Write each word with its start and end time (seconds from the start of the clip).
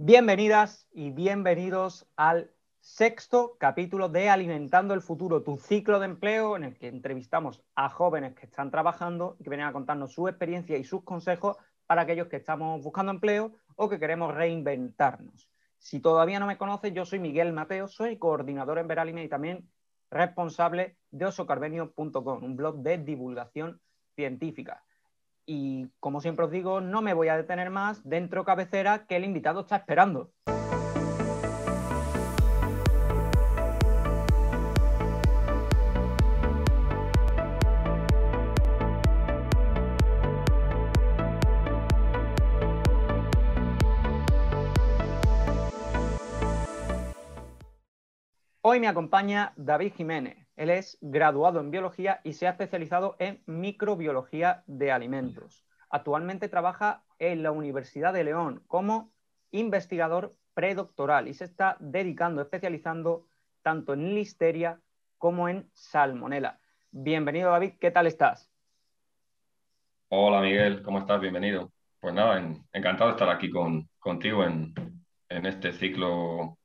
Bienvenidas 0.00 0.86
y 0.92 1.10
bienvenidos 1.10 2.06
al 2.14 2.52
sexto 2.78 3.56
capítulo 3.58 4.08
de 4.08 4.28
Alimentando 4.28 4.94
el 4.94 5.00
Futuro, 5.00 5.42
tu 5.42 5.56
ciclo 5.56 5.98
de 5.98 6.04
empleo 6.04 6.54
en 6.54 6.62
el 6.62 6.78
que 6.78 6.86
entrevistamos 6.86 7.64
a 7.74 7.88
jóvenes 7.88 8.36
que 8.36 8.46
están 8.46 8.70
trabajando 8.70 9.34
y 9.40 9.42
que 9.42 9.50
vienen 9.50 9.66
a 9.66 9.72
contarnos 9.72 10.12
su 10.12 10.28
experiencia 10.28 10.76
y 10.76 10.84
sus 10.84 11.02
consejos 11.02 11.56
para 11.88 12.02
aquellos 12.02 12.28
que 12.28 12.36
estamos 12.36 12.80
buscando 12.80 13.10
empleo 13.10 13.56
o 13.74 13.88
que 13.88 13.98
queremos 13.98 14.32
reinventarnos. 14.32 15.50
Si 15.78 15.98
todavía 15.98 16.38
no 16.38 16.46
me 16.46 16.58
conoces, 16.58 16.94
yo 16.94 17.04
soy 17.04 17.18
Miguel 17.18 17.52
Mateo, 17.52 17.88
soy 17.88 18.18
coordinador 18.18 18.78
en 18.78 18.86
Veralime 18.86 19.24
y 19.24 19.28
también 19.28 19.68
responsable 20.12 20.96
de 21.10 21.26
osocarbenio.com, 21.26 22.44
un 22.44 22.54
blog 22.54 22.76
de 22.82 22.98
divulgación 22.98 23.80
científica. 24.14 24.84
Y 25.50 25.88
como 25.98 26.20
siempre 26.20 26.44
os 26.44 26.50
digo, 26.50 26.82
no 26.82 27.00
me 27.00 27.14
voy 27.14 27.28
a 27.28 27.36
detener 27.38 27.70
más 27.70 28.06
dentro 28.06 28.44
cabecera 28.44 29.06
que 29.06 29.16
el 29.16 29.24
invitado 29.24 29.60
está 29.60 29.76
esperando. 29.76 30.30
Hoy 48.60 48.80
me 48.80 48.88
acompaña 48.88 49.54
David 49.56 49.94
Jiménez. 49.96 50.47
Él 50.58 50.70
es 50.70 50.98
graduado 51.00 51.60
en 51.60 51.70
biología 51.70 52.20
y 52.24 52.32
se 52.32 52.48
ha 52.48 52.50
especializado 52.50 53.14
en 53.20 53.40
microbiología 53.46 54.64
de 54.66 54.90
alimentos. 54.90 55.64
Actualmente 55.88 56.48
trabaja 56.48 57.04
en 57.20 57.44
la 57.44 57.52
Universidad 57.52 58.12
de 58.12 58.24
León 58.24 58.64
como 58.66 59.12
investigador 59.52 60.34
predoctoral 60.54 61.28
y 61.28 61.34
se 61.34 61.44
está 61.44 61.76
dedicando, 61.78 62.42
especializando 62.42 63.28
tanto 63.62 63.92
en 63.92 64.16
listeria 64.16 64.80
como 65.16 65.48
en 65.48 65.70
salmonela. 65.74 66.58
Bienvenido 66.90 67.52
David, 67.52 67.74
¿qué 67.80 67.92
tal 67.92 68.08
estás? 68.08 68.50
Hola 70.08 70.40
Miguel, 70.40 70.82
¿cómo 70.82 70.98
estás? 70.98 71.20
Bienvenido. 71.20 71.70
Pues 72.00 72.12
nada, 72.14 72.42
encantado 72.72 73.10
de 73.10 73.12
estar 73.12 73.30
aquí 73.30 73.48
con, 73.48 73.88
contigo 74.00 74.42
en, 74.42 74.74
en 75.28 75.46
este 75.46 75.70
ciclo 75.72 76.58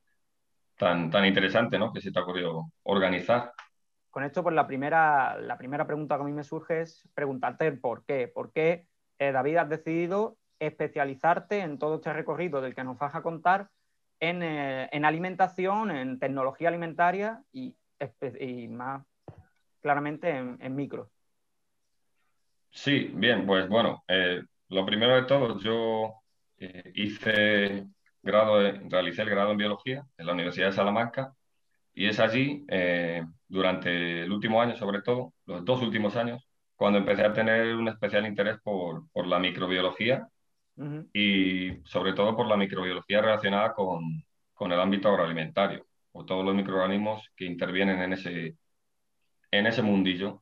tan, 0.78 1.25
interesante 1.25 1.78
¿no? 1.78 1.94
que 1.94 2.02
se 2.02 2.11
te 2.11 2.19
ha 2.19 2.23
ocurrido 2.23 2.72
organizar. 2.83 3.52
Con 4.14 4.23
esto, 4.23 4.44
pues 4.44 4.53
la 4.53 4.67
primera, 4.67 5.39
la 5.39 5.58
primera 5.58 5.88
pregunta 5.88 6.17
que 6.17 6.22
a 6.22 6.25
mí 6.25 6.33
me 6.33 6.44
surge 6.44 6.81
es 6.81 7.09
preguntarte 7.16 7.72
por 7.72 8.06
qué. 8.06 8.28
¿Por 8.28 8.52
qué, 8.52 8.86
eh, 9.17 9.31
David, 9.31 9.58
has 9.58 9.69
decidido 9.69 10.38
especializarte 10.59 11.61
en 11.61 11.80
todo 11.80 11.95
este 11.95 12.14
recorrido 12.14 12.61
del 12.61 12.75
que 12.75 12.84
nos 12.84 13.00
vas 13.00 13.16
a 13.16 13.23
contar 13.23 13.72
en, 14.19 14.44
eh, 14.44 14.88
alimentación, 15.03 15.89
en 15.89 16.19
tecnología 16.19 16.67
alimentaria 16.67 17.41
y, 17.52 17.75
más 18.69 19.03
claramente 19.81 20.30
en, 20.30 20.75
micro? 20.75 21.09
Sí, 22.69 23.09
bien, 23.16 23.47
pues 23.47 23.67
bueno, 23.67 24.03
eh, 24.08 24.44
lo 24.69 24.86
primero 24.86 25.16
de 25.16 25.23
todo, 25.23 25.58
yo 25.58 26.22
hice 26.94 27.88
grado 28.22 28.61
realicé 28.89 29.23
el 29.23 29.31
grado 29.31 29.53
en 29.53 29.58
biología 29.58 30.06
en 30.19 30.28
la 30.28 30.34
Universidad 30.34 30.67
de 30.67 30.73
Salamanca 30.73 31.34
y 31.94 32.08
es 32.08 32.19
allí, 32.19 32.66
eh, 32.69 33.23
durante 33.47 34.23
el 34.23 34.31
último 34.31 34.61
año 34.61 34.75
sobre 34.75 35.02
todo, 35.02 35.33
los 35.45 35.63
dos 35.66 35.81
últimos 35.81 36.16
años, 36.16 36.44
cuando 36.75 37.00
empecé 37.00 37.23
a 37.23 37.33
tener 37.33 37.75
un 37.75 37.88
especial 37.88 38.25
interés 38.25 38.58
por, 38.63 39.09
por 39.11 39.27
la 39.27 39.39
microbiología 39.39 40.27
y 41.13 41.81
sobre 41.85 42.13
todo 42.13 42.35
por 42.35 42.47
la 42.47 42.58
microbiología 42.58 43.22
relacionada 43.22 43.73
con, 43.73 44.23
con, 44.53 44.72
el 44.72 44.80
ámbito 44.80 45.09
agroalimentario 45.09 45.85
o 46.11 46.25
todos 46.25 46.44
los 46.44 46.55
microorganismos 46.55 47.30
que 47.35 47.45
intervienen 47.45 48.02
en 48.02 48.13
ese, 48.13 48.57
en 49.52 49.67
ese 49.67 49.81
mundillo 49.83 50.41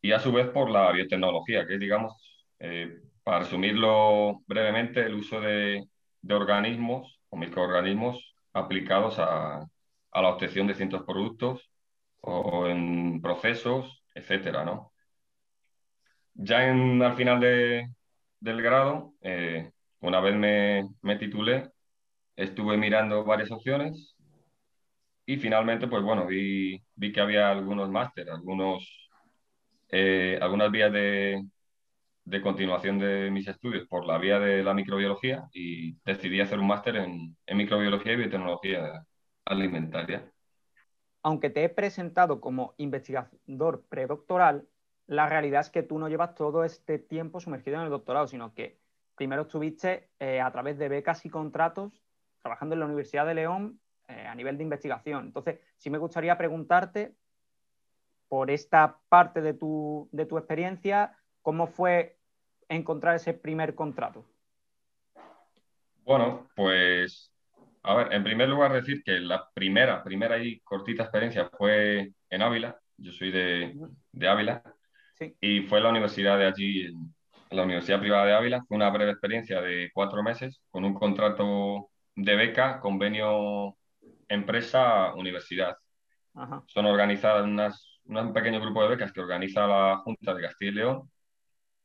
y 0.00 0.12
a 0.12 0.20
su 0.20 0.32
vez 0.32 0.48
por 0.48 0.70
la 0.70 0.92
biotecnología, 0.92 1.66
que 1.66 1.74
es, 1.74 1.80
digamos, 1.80 2.14
eh, 2.58 3.00
para 3.22 3.40
resumirlo 3.40 4.42
brevemente, 4.46 5.00
el 5.02 5.14
uso 5.14 5.40
de, 5.40 5.84
de 6.22 6.34
organismos 6.34 7.20
o 7.30 7.36
microorganismos 7.36 8.34
aplicados 8.52 9.18
a, 9.18 9.66
a 10.14 10.22
la 10.22 10.30
obtención 10.30 10.66
de 10.66 10.74
ciertos 10.74 11.02
productos 11.04 11.70
o, 12.22 12.66
en 12.68 13.20
procesos, 13.22 14.04
etcétera, 14.14 14.64
¿no? 14.64 14.92
Ya 16.34 16.68
en, 16.68 17.02
al 17.02 17.16
final 17.16 17.40
de, 17.40 17.88
del 18.40 18.62
grado, 18.62 19.14
eh, 19.22 19.70
una 20.00 20.20
vez 20.20 20.34
me, 20.36 20.88
me, 21.02 21.16
titulé, 21.16 21.70
estuve 22.36 22.76
mirando 22.76 23.24
varias 23.24 23.50
opciones 23.52 24.16
y 25.26 25.36
finalmente, 25.38 25.88
pues 25.88 26.02
bueno, 26.02 26.26
vi, 26.26 26.82
vi 26.94 27.12
que 27.12 27.20
había 27.20 27.50
algunos 27.50 27.90
másteres, 27.90 28.32
algunos, 28.34 29.10
eh, 29.90 30.38
algunas 30.40 30.70
vías 30.70 30.92
de, 30.92 31.42
de 32.24 32.40
continuación 32.42 32.98
de 32.98 33.30
mis 33.30 33.46
estudios 33.48 33.86
por 33.88 34.06
la 34.06 34.18
vía 34.18 34.38
de 34.40 34.62
la 34.62 34.74
microbiología 34.74 35.48
y 35.52 35.94
decidí 36.04 36.40
hacer 36.40 36.58
un 36.58 36.66
máster 36.68 36.96
en, 36.96 37.36
microbiología 37.54 38.12
y 38.14 38.16
biotecnología 38.16 39.04
alimentaria. 39.44 40.30
Aunque 41.22 41.50
te 41.50 41.64
he 41.64 41.68
presentado 41.68 42.40
como 42.40 42.74
investigador 42.76 43.84
predoctoral, 43.88 44.66
la 45.06 45.28
realidad 45.28 45.62
es 45.62 45.70
que 45.70 45.82
tú 45.82 45.98
no 45.98 46.08
llevas 46.08 46.34
todo 46.34 46.64
este 46.64 46.98
tiempo 46.98 47.40
sumergido 47.40 47.76
en 47.76 47.84
el 47.84 47.90
doctorado, 47.90 48.26
sino 48.26 48.54
que 48.54 48.78
primero 49.14 49.42
estuviste 49.42 50.08
eh, 50.18 50.40
a 50.40 50.50
través 50.50 50.78
de 50.78 50.88
becas 50.88 51.24
y 51.24 51.30
contratos 51.30 52.02
trabajando 52.42 52.74
en 52.74 52.80
la 52.80 52.86
Universidad 52.86 53.26
de 53.26 53.34
León 53.34 53.80
eh, 54.08 54.26
a 54.26 54.34
nivel 54.34 54.58
de 54.58 54.64
investigación. 54.64 55.26
Entonces, 55.26 55.60
sí 55.76 55.88
me 55.88 55.98
gustaría 55.98 56.36
preguntarte 56.36 57.14
por 58.28 58.50
esta 58.50 58.98
parte 59.08 59.40
de 59.40 59.54
tu, 59.54 60.08
de 60.12 60.26
tu 60.26 60.36
experiencia, 60.36 61.16
¿Cómo 61.44 61.66
fue 61.66 62.16
encontrar 62.70 63.16
ese 63.16 63.34
primer 63.34 63.74
contrato? 63.74 64.24
Bueno, 66.02 66.48
pues, 66.56 67.30
a 67.84 67.94
ver, 67.94 68.12
en 68.14 68.24
primer 68.24 68.48
lugar 68.48 68.72
decir 68.72 69.02
que 69.04 69.20
la 69.20 69.48
primera, 69.52 70.02
primera 70.02 70.38
y 70.42 70.60
cortita 70.60 71.02
experiencia 71.04 71.50
fue 71.56 72.12
en 72.30 72.42
Ávila. 72.42 72.78
Yo 72.96 73.12
soy 73.12 73.30
de, 73.30 73.76
Ávila. 74.26 74.62
Y 75.40 75.60
fue 75.62 75.80
la 75.80 75.90
universidad 75.90 76.38
de 76.38 76.46
allí, 76.46 76.88
la 77.50 77.62
Universidad 77.62 78.00
Privada 78.00 78.24
de 78.24 78.32
Ávila. 78.34 78.64
Fue 78.66 78.76
una 78.76 78.90
breve 78.90 79.12
experiencia 79.12 79.60
de 79.60 79.90
cuatro 79.92 80.22
meses 80.22 80.62
con 80.70 80.84
un 80.84 80.94
contrato 80.94 81.90
de 82.16 82.34
beca, 82.36 82.80
convenio 82.80 83.76
empresa-universidad. 84.28 85.76
Son 86.66 86.86
organizadas 86.86 87.44
unas, 87.44 88.00
un 88.06 88.32
pequeño 88.32 88.60
grupo 88.60 88.82
de 88.82 88.88
becas 88.88 89.12
que 89.12 89.20
organiza 89.20 89.66
la 89.66 89.98
Junta 89.98 90.34
de 90.34 90.42
Castilla 90.42 90.70
y 90.70 90.74
León 90.74 91.10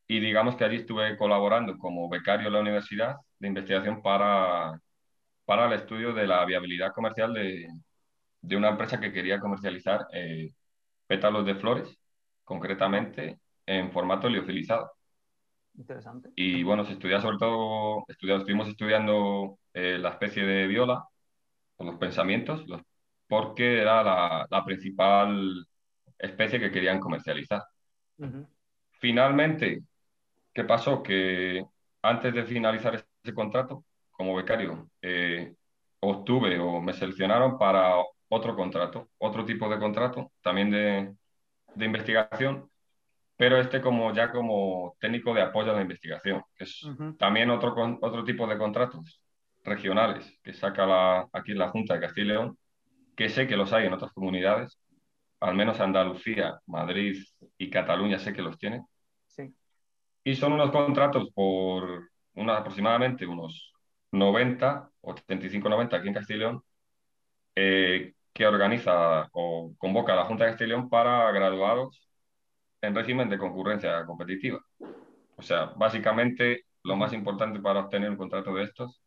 y 0.07 0.19
digamos 0.19 0.55
que 0.55 0.63
allí 0.63 0.77
estuve 0.77 1.17
colaborando 1.17 1.77
como 1.77 2.09
becario 2.09 2.47
en 2.47 2.53
la 2.53 2.61
universidad 2.61 3.17
de 3.37 3.47
investigación 3.47 4.01
para, 4.01 4.79
para 5.49 5.65
el 5.65 5.73
estudio 5.73 6.13
de 6.13 6.27
la 6.27 6.45
viabilidad 6.45 6.93
comercial 6.93 7.33
de, 7.33 7.67
de 8.39 8.55
una 8.55 8.69
empresa 8.69 8.99
que 8.99 9.11
quería 9.11 9.39
comercializar 9.39 10.05
eh, 10.13 10.53
pétalos 11.07 11.43
de 11.43 11.55
flores, 11.55 11.97
concretamente 12.43 13.39
en 13.65 13.91
formato 13.91 14.29
liofilizado. 14.29 14.91
Interesante. 15.73 16.29
Y 16.35 16.61
bueno, 16.61 16.85
se 16.85 16.93
estudia 16.93 17.19
sobre 17.19 17.39
todo, 17.39 18.05
estuvimos 18.07 18.67
estudiando 18.67 19.57
eh, 19.73 19.97
la 19.97 20.09
especie 20.09 20.43
de 20.45 20.67
viola, 20.67 21.03
o 21.77 21.83
los 21.83 21.95
pensamientos, 21.95 22.67
los, 22.67 22.83
porque 23.27 23.81
era 23.81 24.03
la, 24.03 24.45
la, 24.51 24.63
principal 24.63 25.65
especie 26.19 26.59
que 26.59 26.69
querían 26.69 26.99
comercializar. 26.99 27.63
Finalmente, 28.99 29.81
¿Qué 30.53 30.63
pasó? 30.63 31.01
Que 31.01 31.65
antes 32.03 32.33
de 32.35 32.43
finalizar 32.45 32.93
ese 33.23 33.33
contrato 33.33 33.85
como 34.19 34.35
becario, 34.35 34.89
eh, 35.01 35.55
obtuve 36.01 36.59
o 36.59 36.81
me 36.81 36.91
seleccionaron 36.91 37.57
para 37.57 37.95
otro 38.27 38.53
contrato, 38.53 39.07
otro 39.17 39.45
tipo 39.45 39.69
de 39.69 39.79
contrato, 39.79 40.33
también 40.41 40.69
de, 40.69 41.15
de 41.73 41.85
investigación, 41.85 42.69
pero 43.37 43.57
este 43.57 43.79
como 43.79 44.13
ya 44.13 44.29
como 44.29 44.97
técnico 44.99 45.33
de 45.33 45.41
apoyo 45.41 45.71
a 45.71 45.75
la 45.75 45.83
investigación, 45.83 46.43
que 46.53 46.65
es 46.65 46.85
también 47.17 47.49
otro, 47.49 47.73
otro 48.01 48.25
tipo 48.25 48.45
de 48.45 48.57
contratos 48.57 49.21
regionales 49.63 50.37
que 50.43 50.51
saca 50.51 50.85
la, 50.85 51.29
aquí 51.31 51.53
la 51.53 51.69
Junta 51.69 51.93
de 51.93 52.01
Castilla 52.01 52.25
y 52.25 52.27
León, 52.27 52.57
que 53.15 53.29
sé 53.29 53.47
que 53.47 53.55
los 53.55 53.71
hay 53.71 53.87
en 53.87 53.93
otras 53.93 54.11
comunidades, 54.11 54.77
al 55.39 55.55
menos 55.55 55.79
Andalucía, 55.79 56.59
Madrid 56.65 57.23
y 57.57 57.69
Cataluña 57.69 58.19
sé 58.19 58.33
que 58.33 58.41
los 58.41 58.57
tienen, 58.57 58.83
y 60.25 60.35
son 60.35 60.51
unos 60.51 60.71
contratos 60.71 61.29
por 61.33 62.09
una, 62.33 62.57
aproximadamente 62.57 63.25
unos 63.25 63.68
90, 64.11 64.91
85-90 65.01 65.93
aquí 65.97 66.07
en 66.07 66.13
Castellón, 66.13 66.63
eh, 67.55 68.13
que 68.33 68.47
organiza 68.47 69.29
o 69.33 69.73
convoca 69.77 70.13
a 70.13 70.15
la 70.15 70.25
Junta 70.25 70.45
de 70.45 70.51
Castellón 70.51 70.89
para 70.89 71.31
graduados 71.31 72.09
en 72.81 72.95
régimen 72.95 73.29
de 73.29 73.37
concurrencia 73.37 74.05
competitiva. 74.05 74.59
O 75.35 75.41
sea, 75.41 75.65
básicamente 75.75 76.65
lo 76.83 76.95
más 76.95 77.13
importante 77.13 77.59
para 77.59 77.81
obtener 77.81 78.09
un 78.09 78.17
contrato 78.17 78.53
de 78.53 78.63
estos 78.63 79.01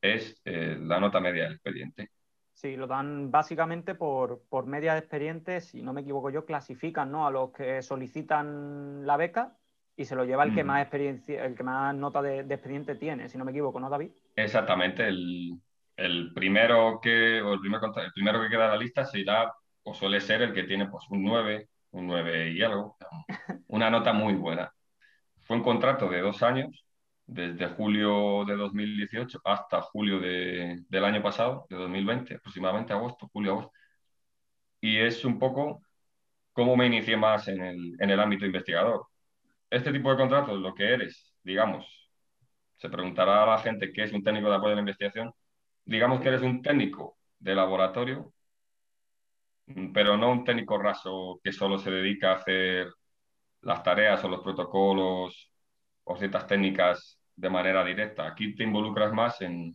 es 0.00 0.40
eh, 0.44 0.76
la 0.80 0.98
nota 1.00 1.20
media 1.20 1.44
del 1.44 1.54
expediente. 1.54 2.10
Sí, 2.54 2.76
lo 2.76 2.86
dan 2.86 3.30
básicamente 3.30 3.94
por, 3.94 4.42
por 4.48 4.66
media 4.66 4.92
de 4.92 5.00
expediente, 5.00 5.60
si 5.60 5.82
no 5.82 5.92
me 5.92 6.02
equivoco 6.02 6.30
yo, 6.30 6.44
clasifican 6.44 7.10
¿no? 7.10 7.26
a 7.26 7.30
los 7.30 7.50
que 7.50 7.82
solicitan 7.82 9.06
la 9.06 9.16
beca 9.16 9.56
y 9.96 10.04
se 10.04 10.14
lo 10.14 10.24
lleva 10.24 10.44
el 10.44 10.54
que 10.54 10.64
más 10.64 10.82
experiencia, 10.82 11.44
el 11.44 11.54
que 11.54 11.62
más 11.62 11.94
nota 11.94 12.22
de, 12.22 12.40
expediente 12.40 12.94
tiene, 12.94 13.28
si 13.28 13.38
no 13.38 13.44
me 13.44 13.50
equivoco, 13.50 13.80
¿no, 13.80 13.90
David? 13.90 14.10
Exactamente, 14.34 15.06
el, 15.08 15.52
el 15.96 16.32
primero 16.32 17.00
que, 17.02 17.40
o 17.42 17.54
el, 17.54 17.60
primer, 17.60 17.80
el 17.96 18.12
primero 18.12 18.40
que 18.40 18.48
queda 18.48 18.64
en 18.66 18.70
la 18.70 18.76
lista 18.78 19.04
será, 19.04 19.52
o 19.82 19.94
suele 19.94 20.20
ser 20.20 20.42
el 20.42 20.54
que 20.54 20.64
tiene 20.64 20.86
pues 20.88 21.04
un 21.10 21.22
9, 21.22 21.68
un 21.90 22.06
9 22.06 22.50
y 22.52 22.62
algo, 22.62 22.96
una 23.68 23.90
nota 23.90 24.12
muy 24.12 24.34
buena. 24.34 24.72
Fue 25.42 25.56
un 25.56 25.62
contrato 25.64 26.08
de 26.10 26.20
dos 26.22 26.42
años, 26.42 26.86
desde 27.26 27.68
julio 27.68 28.44
de 28.46 28.56
2018 28.56 29.40
hasta 29.44 29.82
julio 29.82 30.20
de, 30.20 30.84
del 30.88 31.04
año 31.04 31.22
pasado, 31.22 31.66
de 31.70 31.76
2020, 31.76 32.36
aproximadamente 32.36 32.92
agosto, 32.94 33.28
julio, 33.32 33.52
agosto. 33.52 33.72
Y 34.80 34.98
es 34.98 35.24
un 35.24 35.38
poco 35.38 35.82
cómo 36.52 36.76
me 36.76 36.86
inicié 36.86 37.16
más 37.16 37.48
en 37.48 37.62
el, 37.62 37.96
en 38.00 38.10
el 38.10 38.20
ámbito 38.20 38.46
investigador. 38.46 39.06
Este 39.70 39.92
tipo 39.92 40.10
de 40.10 40.16
contratos, 40.18 40.58
lo 40.60 40.74
que 40.74 40.84
eres, 40.94 41.34
digamos, 41.44 42.01
se 42.82 42.88
preguntará 42.90 43.44
a 43.44 43.46
la 43.46 43.58
gente 43.58 43.92
qué 43.92 44.02
es 44.04 44.12
un 44.12 44.24
técnico 44.24 44.50
de 44.50 44.56
apoyo 44.56 44.72
a 44.72 44.74
la 44.74 44.80
investigación. 44.80 45.32
Digamos 45.84 46.20
que 46.20 46.28
eres 46.28 46.42
un 46.42 46.62
técnico 46.62 47.16
de 47.38 47.54
laboratorio, 47.54 48.34
pero 49.94 50.16
no 50.16 50.32
un 50.32 50.44
técnico 50.44 50.78
raso 50.78 51.40
que 51.44 51.52
solo 51.52 51.78
se 51.78 51.90
dedica 51.92 52.32
a 52.32 52.36
hacer 52.36 52.88
las 53.62 53.82
tareas 53.84 54.24
o 54.24 54.28
los 54.28 54.40
protocolos 54.40 55.52
o 56.04 56.16
ciertas 56.16 56.46
técnicas 56.48 57.20
de 57.36 57.50
manera 57.50 57.84
directa. 57.84 58.26
Aquí 58.26 58.54
te 58.56 58.64
involucras 58.64 59.12
más 59.12 59.40
en, 59.42 59.72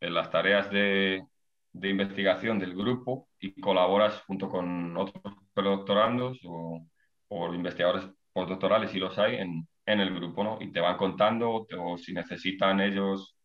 en 0.00 0.14
las 0.14 0.30
tareas 0.30 0.70
de, 0.70 1.24
de, 1.72 1.88
investigación 1.88 2.58
del 2.58 2.74
grupo 2.76 3.28
y 3.40 3.58
colaboras 3.60 4.20
junto 4.26 4.50
con 4.50 4.96
otros 4.98 5.22
doctorandos 5.54 6.40
o, 6.44 6.86
o 7.28 7.54
investigadores 7.54 8.04
postdoctorales, 8.32 8.90
si 8.90 8.98
los 8.98 9.18
hay, 9.18 9.36
en, 9.36 9.66
en, 9.86 10.00
el 10.00 10.14
grupo, 10.14 10.44
¿no? 10.44 10.58
Y 10.60 10.72
te 10.72 10.80
van 10.80 10.96
contando 10.96 11.66
o, 11.78 11.98
si 11.98 12.12
necesitan 12.12 12.80
ellos 12.80 13.36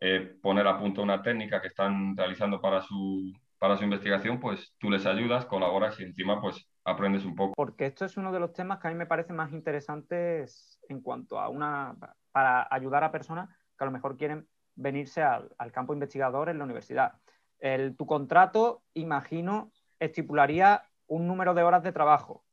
eh, 0.00 0.36
poner 0.40 0.66
a 0.66 0.78
punto 0.78 1.02
una 1.02 1.22
técnica 1.22 1.60
que 1.60 1.68
están 1.68 2.16
realizando 2.16 2.60
para 2.60 2.80
su, 2.82 3.32
para 3.58 3.76
su 3.76 3.84
investigación, 3.84 4.38
pues 4.38 4.74
tú 4.78 4.90
les 4.90 5.06
ayudas, 5.06 5.46
colaboras 5.46 5.98
y 6.00 6.04
encima 6.04 6.40
pues 6.40 6.68
aprendes 6.84 7.24
un 7.24 7.34
poco. 7.34 7.54
Porque 7.56 7.86
esto 7.86 8.04
es 8.04 8.16
uno 8.16 8.32
de 8.32 8.40
los 8.40 8.52
temas 8.52 8.78
que 8.78 8.88
a 8.88 8.90
mí 8.90 8.96
me 8.96 9.06
parece 9.06 9.32
más 9.32 9.52
interesantes 9.52 10.78
en 10.88 11.00
cuanto 11.00 11.38
a 11.38 11.48
una, 11.48 11.96
para 12.32 12.66
ayudar 12.70 13.04
a 13.04 13.12
personas 13.12 13.48
que 13.76 13.84
a 13.84 13.86
lo 13.86 13.92
mejor 13.92 14.16
quieren 14.16 14.46
venirse 14.74 15.22
al, 15.22 15.50
campo 15.72 15.92
investigador 15.92 16.48
en 16.48 16.58
la 16.58 16.64
universidad. 16.64 17.14
El, 17.58 17.96
tu 17.96 18.06
contrato, 18.06 18.82
imagino, 18.94 19.72
estipularía 19.98 20.84
un 21.08 21.26
número 21.26 21.54
de 21.54 21.62
horas 21.62 21.82
de 21.82 21.92
trabajo, 21.92 22.44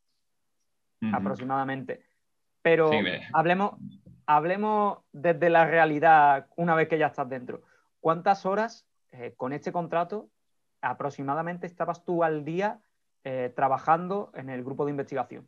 aproximadamente. 1.13 2.03
Pero 2.65 2.89
hablemos, 3.31 3.75
hablemos 4.25 4.97
desde 5.11 5.51
la 5.51 5.67
realidad 5.67 6.47
una 6.55 6.73
vez 6.73 6.87
que 6.87 6.97
ya 6.97 7.05
estás 7.05 7.29
dentro. 7.29 7.61
¿Cuántas 7.99 8.43
horas 8.43 8.87
eh, 9.11 9.35
con 9.37 9.53
este 9.53 9.71
contrato 9.71 10.31
aproximadamente 10.81 11.67
estabas 11.67 12.03
tú 12.03 12.23
al 12.23 12.43
día 12.43 12.79
eh, 13.23 13.53
trabajando 13.55 14.31
en 14.33 14.49
el 14.49 14.63
grupo 14.63 14.83
de 14.83 14.89
investigación? 14.89 15.47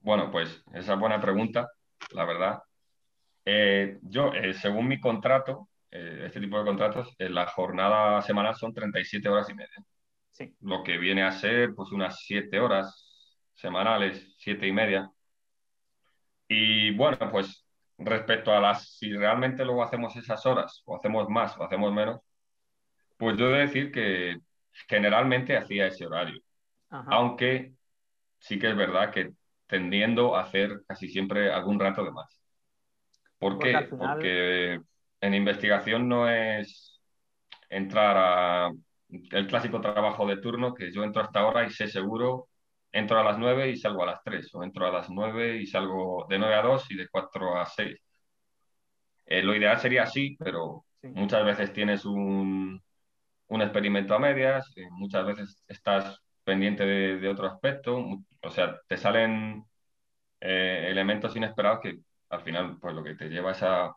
Bueno, 0.00 0.30
pues 0.30 0.64
esa 0.72 0.94
es 0.94 0.98
buena 0.98 1.20
pregunta, 1.20 1.70
la 2.12 2.24
verdad. 2.24 2.62
Eh, 3.44 3.98
yo, 4.00 4.32
según 4.54 4.88
mi 4.88 4.98
contrato, 5.00 5.68
este 5.90 6.40
tipo 6.40 6.58
de 6.58 6.64
contratos, 6.64 7.14
la 7.18 7.46
jornada 7.46 8.22
semanal 8.22 8.54
son 8.54 8.72
37 8.72 9.28
horas 9.28 9.50
y 9.50 9.54
media. 9.54 9.84
Sí. 10.30 10.56
Lo 10.62 10.82
que 10.82 10.96
viene 10.96 11.24
a 11.24 11.32
ser 11.32 11.74
pues 11.74 11.92
unas 11.92 12.20
7 12.20 12.58
horas 12.58 13.09
semanales, 13.60 14.34
7 14.38 14.66
y 14.66 14.72
media. 14.72 15.10
Y 16.48 16.94
bueno, 16.96 17.18
pues 17.30 17.64
respecto 17.98 18.52
a 18.52 18.60
las, 18.60 18.96
si 18.96 19.12
realmente 19.12 19.64
luego 19.64 19.82
hacemos 19.82 20.16
esas 20.16 20.44
horas, 20.46 20.82
o 20.86 20.96
hacemos 20.96 21.28
más, 21.28 21.56
o 21.58 21.64
hacemos 21.64 21.92
menos, 21.92 22.20
pues 23.16 23.36
yo 23.36 23.48
he 23.48 23.52
de 23.52 23.58
decir 23.58 23.92
que 23.92 24.38
generalmente 24.88 25.56
hacía 25.56 25.86
ese 25.86 26.06
horario. 26.06 26.40
Aunque 26.88 27.74
sí 28.38 28.58
que 28.58 28.70
es 28.70 28.76
verdad 28.76 29.12
que 29.12 29.32
tendiendo 29.66 30.36
a 30.36 30.42
hacer 30.42 30.82
casi 30.88 31.08
siempre 31.08 31.52
algún 31.52 31.78
rato 31.78 32.04
de 32.04 32.10
más. 32.10 32.40
¿Por 33.38 33.58
qué? 33.58 33.88
Porque 33.88 34.80
en 35.20 35.34
investigación 35.34 36.08
no 36.08 36.28
es 36.28 37.00
entrar 37.68 38.16
a 38.16 38.72
el 39.08 39.46
clásico 39.46 39.80
trabajo 39.80 40.26
de 40.26 40.38
turno, 40.38 40.74
que 40.74 40.92
yo 40.92 41.04
entro 41.04 41.22
hasta 41.22 41.40
ahora 41.40 41.64
y 41.64 41.70
sé 41.70 41.88
seguro, 41.88 42.48
entro 42.92 43.18
a 43.18 43.24
las 43.24 43.38
9 43.38 43.70
y 43.70 43.76
salgo 43.76 44.02
a 44.02 44.06
las 44.06 44.22
3, 44.24 44.54
o 44.54 44.64
entro 44.64 44.86
a 44.86 44.92
las 44.92 45.10
9 45.10 45.56
y 45.58 45.66
salgo 45.66 46.26
de 46.28 46.38
9 46.38 46.54
a 46.54 46.62
2 46.62 46.90
y 46.90 46.96
de 46.96 47.08
4 47.08 47.58
a 47.58 47.66
6. 47.66 47.96
Eh, 49.26 49.42
lo 49.42 49.54
ideal 49.54 49.78
sería 49.80 50.02
así, 50.04 50.36
pero 50.38 50.84
muchas 51.02 51.44
veces 51.44 51.72
tienes 51.72 52.04
un, 52.04 52.82
un 53.50 53.62
experimento 53.62 54.14
a 54.14 54.18
medias, 54.18 54.72
eh, 54.76 54.88
muchas 54.92 55.26
veces 55.26 55.64
estás 55.68 56.20
pendiente 56.44 56.84
de, 56.86 57.28
otro 57.28 57.46
aspecto, 57.48 57.98
o 58.42 58.50
sea, 58.50 58.80
te 58.88 58.96
salen 58.96 59.64
eh, 60.40 60.86
elementos 60.90 61.36
inesperados 61.36 61.80
que 61.80 62.00
al 62.30 62.42
final 62.42 62.78
pues 62.80 62.94
lo 62.94 63.04
que 63.04 63.14
te 63.16 63.28
lleva 63.28 63.52
es 63.52 63.62
a, 63.62 63.94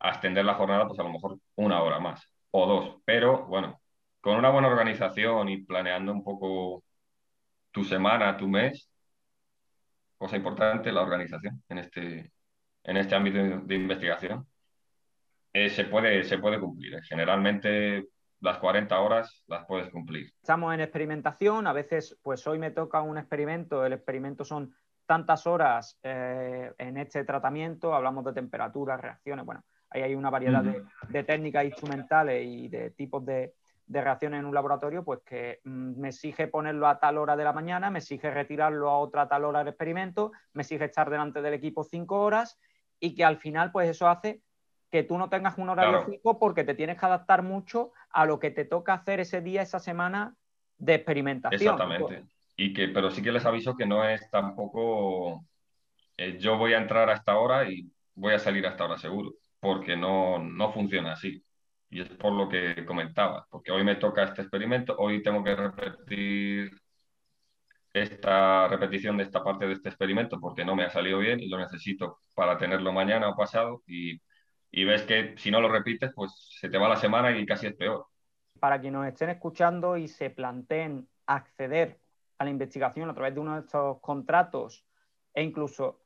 extender 0.00 0.44
la 0.44 0.54
jornada 0.54 0.86
pues 0.86 0.98
a 1.00 1.02
lo 1.04 1.10
mejor 1.12 1.38
una 1.56 1.82
hora 1.82 1.98
más 2.00 2.28
o 2.50 2.66
dos, 2.66 2.96
pero 3.04 3.46
bueno, 3.46 3.80
con 4.20 4.36
una 4.36 4.50
buena 4.50 4.68
organización 4.68 5.48
y 5.48 5.62
planeando 5.64 6.12
un 6.12 6.24
poco 6.24 6.84
tu 7.74 7.82
semana, 7.82 8.36
tu 8.36 8.46
mes, 8.46 8.88
cosa 10.16 10.36
importante, 10.36 10.92
la 10.92 11.02
organización 11.02 11.60
en 11.68 11.78
este, 11.78 12.32
en 12.84 12.96
este 12.96 13.16
ámbito 13.16 13.38
de, 13.66 13.74
investigación, 13.74 14.46
eh, 15.52 15.68
se, 15.68 15.84
puede, 15.86 16.22
se 16.22 16.38
puede 16.38 16.60
cumplir. 16.60 17.02
Generalmente 17.02 18.06
las 18.38 18.58
40 18.58 19.00
horas 19.00 19.42
las 19.48 19.66
puedes 19.66 19.90
cumplir. 19.90 20.32
Estamos 20.40 20.72
en 20.72 20.82
experimentación, 20.82 21.66
a 21.66 21.72
veces 21.72 22.16
pues 22.22 22.46
hoy 22.46 22.60
me 22.60 22.70
toca 22.70 23.02
un 23.02 23.18
experimento, 23.18 23.84
el 23.84 23.94
experimento 23.94 24.44
son 24.44 24.72
tantas 25.04 25.44
horas 25.44 25.98
eh, 26.04 26.72
en 26.78 26.96
este 26.96 27.24
tratamiento, 27.24 27.92
hablamos 27.92 28.24
de 28.24 28.34
temperaturas, 28.34 29.00
reacciones, 29.00 29.44
bueno, 29.44 29.64
ahí 29.90 30.02
hay 30.02 30.14
una 30.14 30.30
variedad 30.30 30.62
de, 30.62 31.24
técnicas 31.24 31.64
instrumentales 31.64 32.46
y 32.46 32.68
de 32.68 32.90
tipos 32.90 33.26
de, 33.26 33.54
reacciones 33.88 34.40
en 34.40 34.46
un 34.46 34.54
laboratorio, 34.54 35.04
pues 35.04 35.20
que 35.24 35.60
mm, 35.64 36.00
me 36.00 36.08
exige 36.08 36.48
ponerlo 36.48 36.86
a 36.86 36.98
tal 36.98 37.18
hora 37.18 37.36
de 37.36 37.44
la 37.44 37.52
mañana, 37.52 37.90
me 37.90 37.98
exige 37.98 38.30
retirarlo 38.30 38.88
a 38.90 38.98
otra 38.98 39.28
tal 39.28 39.44
hora 39.44 39.60
del 39.60 39.68
experimento, 39.68 40.32
me 40.52 40.62
exige 40.62 40.84
estar 40.84 41.10
delante 41.10 41.42
del 41.42 41.54
equipo 41.54 41.84
cinco 41.84 42.20
horas 42.20 42.58
y 43.00 43.14
que 43.14 43.24
al 43.24 43.38
final 43.38 43.72
pues 43.72 43.88
eso 43.88 44.08
hace 44.08 44.40
que 44.90 45.02
tú 45.02 45.18
no 45.18 45.28
tengas 45.28 45.58
un 45.58 45.68
horario 45.68 46.04
fijo 46.06 46.38
porque 46.38 46.64
te 46.64 46.74
tienes 46.74 46.98
que 46.98 47.06
adaptar 47.06 47.42
mucho 47.42 47.92
a 48.10 48.26
lo 48.26 48.38
que 48.38 48.50
te 48.50 48.64
toca 48.64 48.94
hacer 48.94 49.20
ese 49.20 49.40
día, 49.40 49.62
esa 49.62 49.80
semana 49.80 50.36
de 50.78 50.94
experimentación. 50.94 51.74
Exactamente. 51.74 52.24
Y 52.56 52.72
que, 52.72 52.88
pero 52.88 53.10
sí 53.10 53.20
que 53.20 53.32
les 53.32 53.44
aviso 53.44 53.76
que 53.76 53.86
no 53.86 54.08
es 54.08 54.30
tampoco 54.30 55.44
eh, 56.16 56.38
yo 56.38 56.56
voy 56.56 56.74
a 56.74 56.78
entrar 56.78 57.08
a 57.10 57.14
esta 57.14 57.36
hora 57.36 57.68
y 57.68 57.90
voy 58.14 58.34
a 58.34 58.38
salir 58.38 58.66
a 58.66 58.70
esta 58.70 58.84
hora 58.84 58.98
seguro, 58.98 59.34
porque 59.60 59.96
no, 59.96 60.38
no 60.38 60.72
funciona 60.72 61.12
así. 61.12 61.42
Y 61.90 62.00
es 62.00 62.08
por 62.10 62.32
lo 62.32 62.48
que 62.48 62.84
comentaba, 62.84 63.46
porque 63.50 63.70
hoy 63.70 63.84
me 63.84 63.96
toca 63.96 64.24
este 64.24 64.42
experimento, 64.42 64.96
hoy 64.98 65.22
tengo 65.22 65.44
que 65.44 65.54
repetir 65.54 66.70
esta 67.92 68.66
repetición 68.68 69.16
de 69.16 69.22
esta 69.24 69.42
parte 69.44 69.66
de 69.66 69.74
este 69.74 69.88
experimento 69.88 70.40
porque 70.40 70.64
no 70.64 70.74
me 70.74 70.84
ha 70.84 70.90
salido 70.90 71.18
bien 71.18 71.38
y 71.38 71.48
lo 71.48 71.58
necesito 71.58 72.18
para 72.34 72.58
tenerlo 72.58 72.92
mañana 72.92 73.28
o 73.28 73.36
pasado 73.36 73.82
y 73.86 74.20
y 74.76 74.84
ves 74.84 75.02
que 75.02 75.34
si 75.36 75.52
no 75.52 75.60
lo 75.60 75.68
repites, 75.68 76.10
pues 76.12 76.32
se 76.58 76.68
te 76.68 76.78
va 76.78 76.88
la 76.88 76.96
semana 76.96 77.30
y 77.30 77.46
casi 77.46 77.68
es 77.68 77.74
peor. 77.74 78.06
Para 78.58 78.80
quienes 78.80 78.98
nos 78.98 79.06
estén 79.06 79.30
escuchando 79.30 79.96
y 79.96 80.08
se 80.08 80.30
planteen 80.30 81.08
acceder 81.26 82.00
a 82.38 82.44
la 82.44 82.50
investigación 82.50 83.08
a 83.08 83.14
través 83.14 83.34
de 83.34 83.40
uno 83.40 83.54
de 83.54 83.60
estos 83.60 84.00
contratos 84.00 84.84
e 85.32 85.44
incluso 85.44 86.00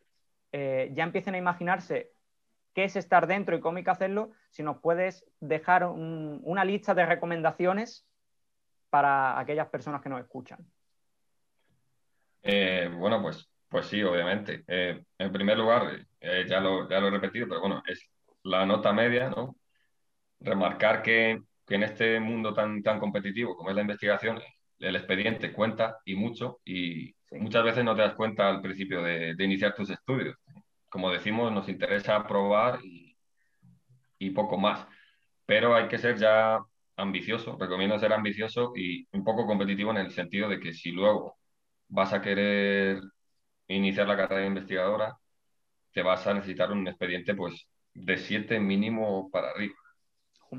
eh, 0.52 0.90
ya 0.92 1.04
empiecen 1.04 1.34
a 1.34 1.38
imaginarse 1.38 2.12
qué 2.78 2.84
es 2.84 2.94
estar 2.94 3.26
dentro 3.26 3.56
y 3.56 3.60
cómo 3.60 3.78
hay 3.78 3.82
que 3.82 3.90
hacerlo, 3.90 4.30
si 4.50 4.62
nos 4.62 4.78
puedes 4.78 5.26
dejar 5.40 5.84
una 5.84 6.64
lista 6.64 6.94
de 6.94 7.06
recomendaciones 7.06 8.06
para 8.88 9.36
aquellas 9.36 9.66
personas 9.66 10.00
que 10.00 10.08
nos 10.08 10.20
escuchan. 10.20 10.60
Eh, 12.40 12.88
bueno, 12.96 13.20
pues, 13.20 13.50
pues 13.68 13.86
sí, 13.86 14.00
obviamente. 14.04 14.62
Eh, 14.68 15.02
en 15.18 15.32
primer 15.32 15.58
lugar, 15.58 16.06
ya, 16.20 16.60
lo, 16.60 16.88
ya 16.88 17.00
lo 17.00 17.08
he 17.08 17.10
repetido, 17.10 17.48
pero 17.48 17.62
bueno, 17.62 17.82
es 17.84 18.08
la 18.44 18.64
nota 18.64 18.92
media, 18.92 19.28
¿no? 19.28 19.56
Remarcar 20.38 21.02
que, 21.02 21.42
en 21.70 21.82
este 21.82 22.20
mundo 22.20 22.54
tan, 22.54 22.80
tan 22.84 23.00
competitivo 23.00 23.56
como 23.56 23.70
es 23.70 23.74
la 23.74 23.82
investigación, 23.82 24.40
el 24.78 24.94
expediente 24.94 25.52
cuenta 25.52 25.98
y 26.04 26.14
mucho, 26.14 26.60
y 26.64 27.12
muchas 27.32 27.64
veces 27.64 27.84
no 27.84 27.96
te 27.96 28.02
das 28.02 28.14
cuenta 28.14 28.48
al 28.48 28.62
principio 28.62 29.02
de, 29.02 29.34
iniciar 29.36 29.74
tus 29.74 29.90
estudios. 29.90 30.36
Como 30.88 31.10
decimos, 31.10 31.52
nos 31.52 31.68
interesa 31.68 32.26
probar 32.26 32.80
y, 32.84 33.16
y 34.18 34.30
poco 34.30 34.58
más. 34.58 34.86
Pero 35.46 35.74
hay 35.74 35.88
que 35.88 35.98
ser 35.98 36.16
ya 36.18 36.58
ambicioso, 36.96 37.56
recomiendo 37.58 37.98
ser 37.98 38.12
ambicioso 38.12 38.72
y 38.76 39.06
un 39.12 39.24
poco 39.24 39.46
competitivo 39.46 39.90
en 39.92 39.98
el 39.98 40.10
sentido 40.12 40.48
de 40.48 40.60
que 40.60 40.72
si 40.72 40.90
luego 40.90 41.38
vas 41.88 42.12
a 42.12 42.20
querer 42.20 43.00
iniciar 43.68 44.08
la 44.08 44.16
carrera 44.16 44.46
investigadora, 44.46 45.16
te 45.92 46.02
vas 46.02 46.26
a 46.26 46.34
necesitar 46.34 46.72
un 46.72 46.86
expediente 46.88 47.34
pues 47.34 47.68
de 47.94 48.16
7 48.16 48.60
mínimo 48.60 49.30
para 49.30 49.50
arriba. 49.50 49.74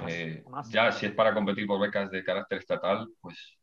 Eh, 0.07 0.43
ya 0.69 0.91
si 0.91 1.07
es 1.07 1.13
para 1.13 1.33
competir 1.33 1.65
por 1.65 1.79
becas 1.79 2.11
de 2.11 2.23
carácter 2.23 2.59
estatal, 2.59 3.07
pues 3.21 3.57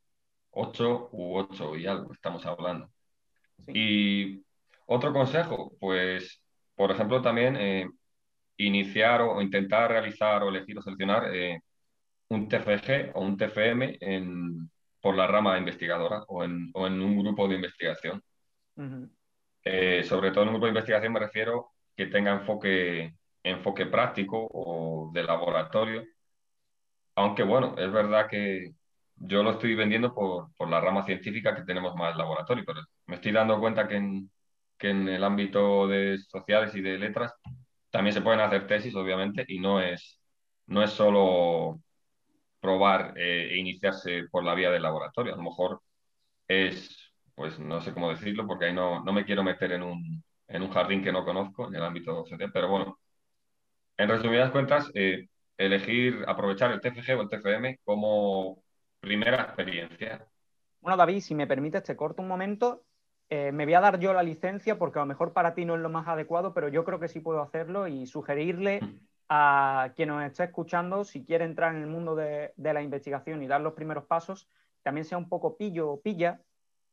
8 0.50 1.08
u 1.12 1.36
8 1.38 1.76
y 1.76 1.86
algo 1.86 2.12
estamos 2.12 2.44
hablando. 2.46 2.90
Y 3.68 4.42
otro 4.86 5.12
consejo, 5.12 5.72
pues, 5.78 6.42
por 6.76 6.90
ejemplo, 6.92 7.22
también 7.22 7.56
eh, 7.56 7.88
iniciar 8.58 9.22
o 9.22 9.40
intentar 9.42 9.90
realizar 9.90 10.42
o 10.42 10.48
elegir 10.50 10.78
o 10.78 10.82
seleccionar 10.82 11.34
eh, 11.34 11.60
un 12.28 12.48
TFG 12.48 13.12
o 13.14 13.22
un 13.22 13.36
TFM 13.36 13.98
en, 14.00 14.70
por 15.00 15.16
la 15.16 15.26
rama 15.26 15.58
investigadora 15.58 16.22
o 16.28 16.44
en, 16.44 16.70
o 16.74 16.86
en 16.86 17.00
un 17.02 17.18
grupo 17.18 17.48
de 17.48 17.56
investigación. 17.56 18.22
Eh, 19.64 20.04
sobre 20.04 20.30
todo 20.30 20.42
en 20.42 20.48
un 20.50 20.54
grupo 20.54 20.66
de 20.66 20.70
investigación 20.70 21.12
me 21.12 21.20
refiero 21.20 21.72
que 21.96 22.06
tenga 22.06 22.32
enfoque, 22.32 23.14
enfoque 23.42 23.86
práctico 23.86 24.48
o 24.52 25.10
de 25.12 25.22
laboratorio. 25.24 26.04
Aunque 27.14 27.42
bueno, 27.42 27.74
es 27.78 27.90
verdad 27.92 28.28
que 28.28 28.72
yo 29.16 29.42
lo 29.42 29.52
estoy 29.52 29.74
vendiendo 29.74 30.14
por, 30.14 30.54
por 30.56 30.68
la 30.68 30.80
rama 30.80 31.04
científica 31.04 31.54
que 31.54 31.62
tenemos 31.62 31.94
más 31.96 32.16
laboratorio, 32.16 32.64
pero 32.66 32.80
me 33.06 33.16
estoy 33.16 33.32
dando 33.32 33.58
cuenta 33.58 33.88
que 33.88 33.96
en, 33.96 34.30
que 34.78 34.90
en 34.90 35.08
el 35.08 35.24
ámbito 35.24 35.86
de 35.88 36.18
sociales 36.18 36.74
y 36.74 36.80
de 36.82 36.98
letras 36.98 37.32
también 37.90 38.14
se 38.14 38.20
pueden 38.22 38.40
hacer 38.40 38.66
tesis, 38.66 38.94
obviamente, 38.94 39.44
y 39.48 39.58
no 39.58 39.80
es, 39.80 40.20
no 40.66 40.82
es 40.82 40.90
solo 40.90 41.80
probar 42.60 43.14
eh, 43.16 43.50
e 43.52 43.58
iniciarse 43.58 44.24
por 44.30 44.44
la 44.44 44.54
vía 44.54 44.70
del 44.70 44.82
laboratorio. 44.82 45.34
A 45.34 45.36
lo 45.36 45.42
mejor 45.44 45.82
es, 46.48 47.12
pues 47.34 47.58
no 47.58 47.80
sé 47.80 47.94
cómo 47.94 48.10
decirlo, 48.10 48.46
porque 48.46 48.66
ahí 48.66 48.74
no, 48.74 49.04
no 49.04 49.12
me 49.12 49.24
quiero 49.24 49.42
meter 49.42 49.72
en 49.72 49.82
un, 49.82 50.24
en 50.48 50.62
un 50.62 50.70
jardín 50.70 51.02
que 51.02 51.12
no 51.12 51.24
conozco, 51.24 51.68
en 51.68 51.76
el 51.76 51.82
ámbito 51.84 52.24
social, 52.26 52.50
pero 52.52 52.68
bueno, 52.68 52.98
en 53.96 54.08
resumidas 54.08 54.50
cuentas, 54.50 54.90
eh, 54.94 55.28
elegir, 55.56 56.24
aprovechar 56.26 56.72
el 56.72 56.80
TFG 56.80 57.18
o 57.18 57.22
el 57.22 57.28
TFM 57.28 57.78
como 57.84 58.62
primera 59.00 59.42
experiencia. 59.42 60.26
Bueno, 60.80 60.96
David, 60.96 61.20
si 61.20 61.34
me 61.34 61.46
permites, 61.46 61.82
te 61.82 61.96
corto 61.96 62.22
un 62.22 62.28
momento. 62.28 62.84
Eh, 63.28 63.50
me 63.52 63.64
voy 63.64 63.74
a 63.74 63.80
dar 63.80 63.98
yo 63.98 64.12
la 64.12 64.22
licencia 64.22 64.78
porque 64.78 64.98
a 64.98 65.02
lo 65.02 65.06
mejor 65.06 65.32
para 65.32 65.54
ti 65.54 65.64
no 65.64 65.74
es 65.74 65.80
lo 65.80 65.88
más 65.88 66.06
adecuado, 66.06 66.54
pero 66.54 66.68
yo 66.68 66.84
creo 66.84 67.00
que 67.00 67.08
sí 67.08 67.20
puedo 67.20 67.42
hacerlo 67.42 67.88
y 67.88 68.06
sugerirle 68.06 68.80
mm. 68.80 68.98
a 69.28 69.92
quien 69.96 70.10
nos 70.10 70.22
esté 70.24 70.44
escuchando, 70.44 71.04
si 71.04 71.24
quiere 71.24 71.44
entrar 71.44 71.74
en 71.74 71.82
el 71.82 71.88
mundo 71.88 72.14
de, 72.14 72.52
la 72.56 72.82
investigación 72.82 73.42
y 73.42 73.48
dar 73.48 73.60
los 73.60 73.72
primeros 73.72 74.04
pasos, 74.04 74.48
también 74.82 75.04
sea 75.04 75.18
un 75.18 75.28
poco 75.28 75.56
pillo 75.56 75.90
o 75.90 76.00
pilla 76.00 76.40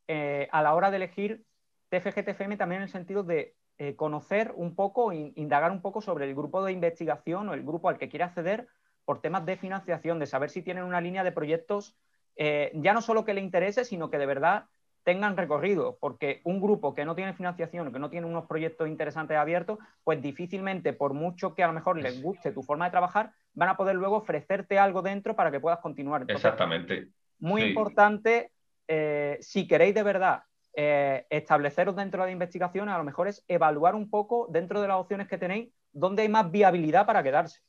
eh, 0.08 0.48
a 0.52 0.63
la 0.63 0.74
hora 0.74 0.90
de 0.90 0.98
elegir 0.98 1.46
TFG, 1.90 2.25
TFM, 2.25 2.58
también 2.58 2.82
en 2.82 2.84
el 2.84 2.90
sentido 2.90 3.24
de 3.24 3.56
eh, 3.78 3.96
conocer 3.96 4.54
un 4.56 4.75
poco, 4.75 5.12
indagar 5.13 5.72
un 5.72 5.82
poco 5.82 6.02
sobre 6.02 6.25
el 6.25 6.34
grupo 6.34 6.63
de 6.63 6.72
investigación 6.72 7.50
o 7.50 7.54
el 7.54 7.63
grupo 7.63 7.90
al 7.90 8.00
que 8.00 8.10
quiere 8.10 8.24
acceder 8.24 8.68
por 9.06 9.22
temas 9.22 9.46
de 9.46 9.58
financiación, 9.58 10.18
de 10.18 10.25
saber 10.25 10.50
si 10.50 10.63
tienen 10.63 10.84
una 10.84 11.02
línea 11.02 11.24
de 11.24 11.32
proyectos 11.32 11.96
eh, 12.36 12.72
ya 12.75 12.94
no 12.94 13.02
solo 13.02 13.25
que 13.25 13.34
le 13.34 13.42
interese, 13.42 13.86
sino 13.86 14.10
que 14.10 14.18
de 14.18 14.25
verdad 14.25 14.66
tengan 15.03 15.38
recorrido, 15.38 15.98
porque 16.00 16.41
un 16.45 16.62
grupo 16.62 16.93
que 16.93 17.05
no 17.05 17.15
tiene 17.15 17.33
financiación, 17.33 17.91
que 17.91 18.00
no 18.00 18.10
tiene 18.10 18.25
unos 18.27 18.45
proyectos 18.45 18.88
interesantes 18.88 19.38
abiertos, 19.38 19.79
pues 20.03 20.22
difícilmente, 20.22 20.93
por 20.93 21.13
mucho 21.13 21.53
que 21.53 21.63
a 21.63 21.67
lo 21.67 21.74
mejor 21.74 21.98
les 21.98 22.22
guste 22.22 22.51
tu 22.51 22.63
forma 22.63 22.86
de 22.86 22.91
trabajar, 22.91 23.31
van 23.53 23.69
a 23.69 23.77
poder 23.77 23.95
luego 23.95 24.17
ofrecerte 24.17 24.79
algo 24.79 25.01
dentro 25.01 25.36
para 25.36 25.51
que 25.51 25.60
puedas 25.60 25.79
continuar. 25.79 26.25
Exactamente. 26.27 27.10
Muy 27.39 27.63
importante, 27.63 28.51
eh, 28.88 29.38
si 29.41 29.67
queréis 29.67 29.93
de 29.93 30.03
verdad 30.03 30.43
eh, 30.75 31.25
estableceros 31.29 31.95
dentro 31.95 32.22
de 32.22 32.27
la 32.27 32.33
investigación, 32.33 32.88
a 32.89 32.98
lo 32.98 33.03
mejor 33.03 33.27
es 33.27 33.43
evaluar 33.48 33.95
un 33.95 34.10
poco 34.10 34.48
dentro 34.50 34.81
de 34.81 34.88
las 34.88 34.98
opciones 34.98 35.27
que 35.27 35.38
tenéis 35.38 35.69
dónde 35.91 36.24
hay 36.24 36.29
más 36.29 36.50
viabilidad 36.50 37.05
para 37.05 37.24
quedarse. 37.24 37.60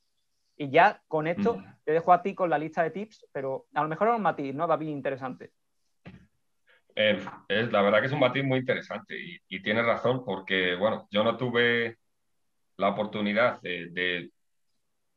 Y 0.56 0.70
ya 0.70 1.02
con 1.08 1.26
esto 1.26 1.56
mm. 1.56 1.64
te 1.84 1.92
dejo 1.92 2.12
a 2.12 2.22
ti 2.22 2.34
con 2.34 2.48
la 2.48 2.58
lista 2.58 2.84
de 2.84 2.90
tips, 2.90 3.26
pero 3.32 3.66
a 3.74 3.82
lo 3.82 3.88
mejor 3.88 4.08
es 4.08 4.14
un 4.14 4.22
matiz, 4.22 4.54
¿no, 4.54 4.68
David? 4.68 4.88
Interesante. 4.88 5.52
Eh, 6.96 7.18
es, 7.48 7.72
la 7.72 7.82
verdad 7.82 8.00
que 8.00 8.06
es 8.06 8.12
un 8.12 8.20
matiz 8.20 8.44
muy 8.44 8.60
interesante 8.60 9.18
y, 9.18 9.38
y 9.48 9.62
tienes 9.62 9.84
razón 9.84 10.24
porque, 10.24 10.76
bueno, 10.76 11.08
yo 11.10 11.24
no 11.24 11.36
tuve 11.36 11.98
la 12.76 12.88
oportunidad 12.90 13.60
de, 13.62 14.30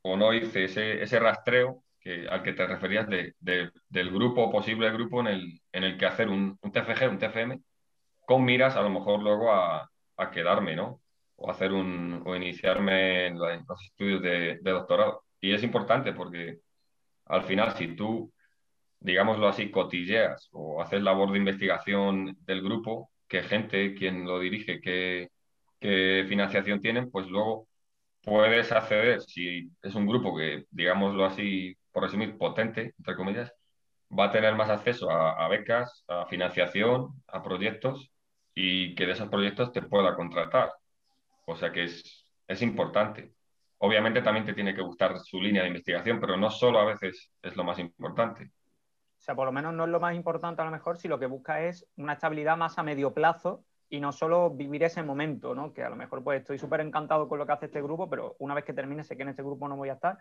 o 0.01 0.17
no 0.17 0.33
hice 0.33 0.65
ese, 0.65 1.01
ese 1.03 1.19
rastreo 1.19 1.83
que, 1.99 2.27
al 2.27 2.43
que 2.43 2.53
te 2.53 2.65
referías 2.67 3.07
de, 3.09 3.35
del 3.39 4.11
grupo, 4.11 4.51
posible 4.51 4.91
grupo 4.91 5.21
en 5.21 5.27
el, 5.27 5.61
en 5.71 5.83
el 5.83 5.97
que 5.97 6.05
hacer 6.05 6.29
un, 6.29 6.57
un, 6.61 6.71
TFG, 6.71 7.09
un 7.09 7.19
TFM, 7.19 7.61
con 8.25 8.45
miras 8.45 8.75
a 8.75 8.81
lo 8.81 8.89
mejor 8.89 9.21
luego 9.21 9.51
a, 9.53 9.89
a 10.17 10.31
quedarme, 10.31 10.75
¿no? 10.75 11.01
O 11.35 11.51
hacer 11.51 11.71
un, 11.73 12.23
o 12.25 12.35
iniciarme 12.35 13.27
en, 13.27 13.37
los 13.37 13.81
estudios 13.83 14.21
de, 14.21 14.59
de 14.61 14.71
doctorado. 14.71 15.23
Y 15.41 15.53
es 15.53 15.63
importante 15.63 16.13
porque 16.13 16.59
al 17.25 17.43
final, 17.43 17.73
si 17.77 17.95
tú 17.95 18.31
digámoslo 18.99 19.47
así, 19.47 19.71
cotilleas 19.71 20.49
o 20.51 20.81
haces 20.81 21.01
labor 21.01 21.31
de 21.31 21.39
investigación 21.39 22.37
del 22.45 22.61
grupo, 22.61 23.11
qué 23.27 23.43
gente, 23.43 23.93
quien 23.95 24.25
lo 24.25 24.39
dirige, 24.39 24.81
qué, 24.81 25.29
qué 25.79 26.25
financiación 26.27 26.81
tienen, 26.81 27.11
pues 27.11 27.27
luego 27.27 27.67
puedes 28.23 28.71
acceder, 28.71 29.21
si 29.21 29.69
es 29.81 29.95
un 29.95 30.07
grupo 30.07 30.35
que, 30.35 30.65
digámoslo 30.71 31.25
así, 31.25 31.75
por 31.91 32.03
resumir, 32.03 32.37
potente, 32.37 32.93
entre 32.97 33.15
comillas, 33.15 33.53
va 34.17 34.25
a 34.25 34.31
tener 34.31 34.55
más 34.55 34.69
acceso 34.69 35.09
a, 35.11 35.47
becas, 35.47 36.03
a 36.07 36.25
financiación, 36.27 37.23
a 37.27 37.43
proyectos 37.43 38.11
y 38.55 38.95
que 38.95 39.05
de 39.05 39.13
esos 39.13 39.29
proyectos 39.29 39.71
te 39.71 39.81
pueda 39.81 40.15
contratar. 40.15 40.71
O 41.45 41.55
sea 41.55 41.71
que 41.71 41.85
es, 41.85 42.25
es 42.47 42.61
importante. 42.61 43.33
Obviamente 43.79 44.21
también 44.21 44.45
te 44.45 44.53
tiene 44.53 44.75
que 44.75 44.81
gustar 44.81 45.17
su 45.19 45.41
línea 45.41 45.63
de 45.63 45.69
investigación, 45.69 46.19
pero 46.19 46.37
no 46.37 46.49
solo 46.49 46.79
a 46.79 46.85
veces 46.85 47.31
es 47.41 47.55
lo 47.55 47.63
más 47.63 47.79
importante. 47.79 48.51
Sea, 49.27 49.35
por 49.35 49.45
lo 49.45 49.51
menos 49.51 49.73
no 49.73 49.83
es 49.83 49.89
lo 49.89 49.99
más 49.99 50.15
importante 50.15 50.61
a 50.61 50.65
lo 50.65 50.71
mejor 50.71 50.97
si 50.97 51.09
lo 51.09 51.19
que 51.19 51.25
busca 51.25 51.61
es 51.61 51.85
una 51.97 52.13
estabilidad 52.13 52.55
más 52.55 52.77
a 52.77 52.83
medio 52.83 53.13
plazo 53.13 53.61
y 53.89 53.99
no 53.99 54.13
solo 54.13 54.51
vivir 54.51 54.85
ese 54.85 55.03
momento, 55.03 55.53
¿no? 55.53 55.73
Que 55.73 55.83
a 55.83 55.89
lo 55.89 55.97
mejor 55.97 56.23
pues 56.23 56.39
estoy 56.39 56.57
súper 56.57 56.79
encantado 56.79 57.27
con 57.27 57.37
lo 57.37 57.45
que 57.45 57.51
hace 57.51 57.65
este 57.65 57.81
grupo, 57.81 58.09
pero 58.09 58.37
una 58.39 58.53
vez 58.53 58.63
que 58.63 58.71
termine 58.71 59.03
sé 59.03 59.17
que 59.17 59.23
en 59.23 59.29
este 59.29 59.43
grupo 59.43 59.67
no 59.67 59.75
voy 59.75 59.89
a 59.89 59.95
estar, 59.95 60.17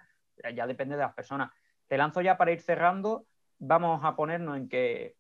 ya 0.53 0.67
depende 0.67 0.97
de 0.97 1.03
las 1.03 1.15
personas. 1.15 1.53
Te 1.87 1.97
lanzo 1.97 2.21
ya 2.21 2.37
para 2.37 2.51
ir 2.51 2.61
cerrando, 2.61 3.27
vamos 3.61 4.01
a 4.03 4.17
ponernos 4.17 4.57
en 4.57 4.69
que 4.69 5.15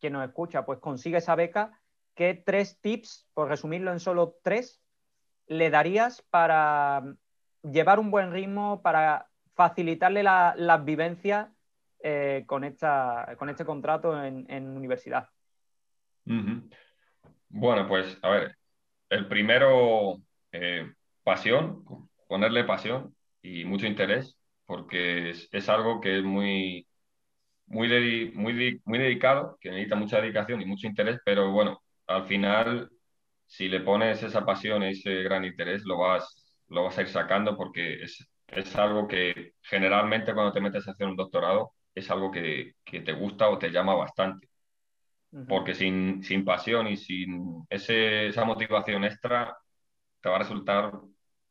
quien 0.00 0.14
nos 0.14 0.26
escucha 0.26 0.64
pues 0.64 0.78
consigue 0.78 1.18
esa 1.18 1.34
beca, 1.34 1.78
¿qué 2.14 2.32
tres 2.32 2.80
tips, 2.80 3.28
por 3.34 3.50
resumirlo 3.50 3.92
en 3.92 4.00
solo 4.00 4.38
tres, 4.42 4.80
le 5.46 5.68
darías 5.68 6.22
para 6.30 7.04
llevar 7.62 7.98
un 7.98 8.10
buen 8.10 8.32
ritmo, 8.32 8.80
para 8.80 9.28
facilitarle 9.52 10.22
las 10.22 10.84
vivencias 10.86 11.50
eh, 12.08 12.44
con, 12.46 12.62
esta, 12.62 13.34
con 13.36 13.48
este 13.48 13.64
contrato 13.64 14.22
en, 14.22 14.68
universidad? 14.68 15.28
Bueno, 17.48 17.88
pues 17.88 18.16
a 18.22 18.30
ver, 18.30 18.56
el 19.10 19.26
primero, 19.26 20.18
eh, 20.52 20.88
pasión, 21.24 21.84
ponerle 22.28 22.62
pasión 22.62 23.12
y 23.42 23.64
mucho 23.64 23.88
interés, 23.88 24.38
porque 24.66 25.30
es, 25.30 25.68
algo 25.68 26.00
que 26.00 26.18
es 26.18 26.22
muy, 26.22 26.86
muy, 27.66 27.88
muy, 28.34 28.80
muy 28.84 28.98
dedicado, 28.98 29.58
que 29.60 29.70
necesita 29.70 29.96
mucha 29.96 30.20
dedicación 30.20 30.62
y 30.62 30.66
mucho 30.66 30.86
interés, 30.86 31.18
pero 31.24 31.50
bueno, 31.50 31.82
al 32.06 32.26
final, 32.26 32.88
si 33.46 33.68
le 33.68 33.80
pones 33.80 34.22
esa 34.22 34.46
pasión, 34.46 34.84
ese 34.84 35.24
gran 35.24 35.44
interés, 35.44 35.82
lo 35.84 35.98
vas, 35.98 36.54
lo 36.68 36.84
vas 36.84 36.96
a 36.98 37.02
ir 37.02 37.08
sacando 37.08 37.56
porque 37.56 38.04
es, 38.04 38.24
es 38.46 38.76
algo 38.76 39.08
que 39.08 39.54
generalmente 39.62 40.34
cuando 40.34 40.52
te 40.52 40.60
metes 40.60 40.86
a 40.86 40.92
hacer 40.92 41.08
un 41.08 41.16
doctorado, 41.16 41.72
es 41.96 42.10
algo 42.10 42.30
que, 42.30 42.74
te 42.84 43.12
gusta 43.12 43.48
o 43.48 43.58
te 43.58 43.70
llama 43.70 43.94
bastante. 43.94 44.48
Porque 45.48 45.74
sin, 45.74 46.22
sin, 46.22 46.44
pasión 46.44 46.86
y 46.86 46.96
sin 46.96 47.66
ese, 47.68 48.28
esa 48.28 48.44
motivación 48.44 49.04
extra, 49.04 49.56
te 50.20 50.28
va 50.28 50.36
a 50.36 50.38
resultar 50.40 50.92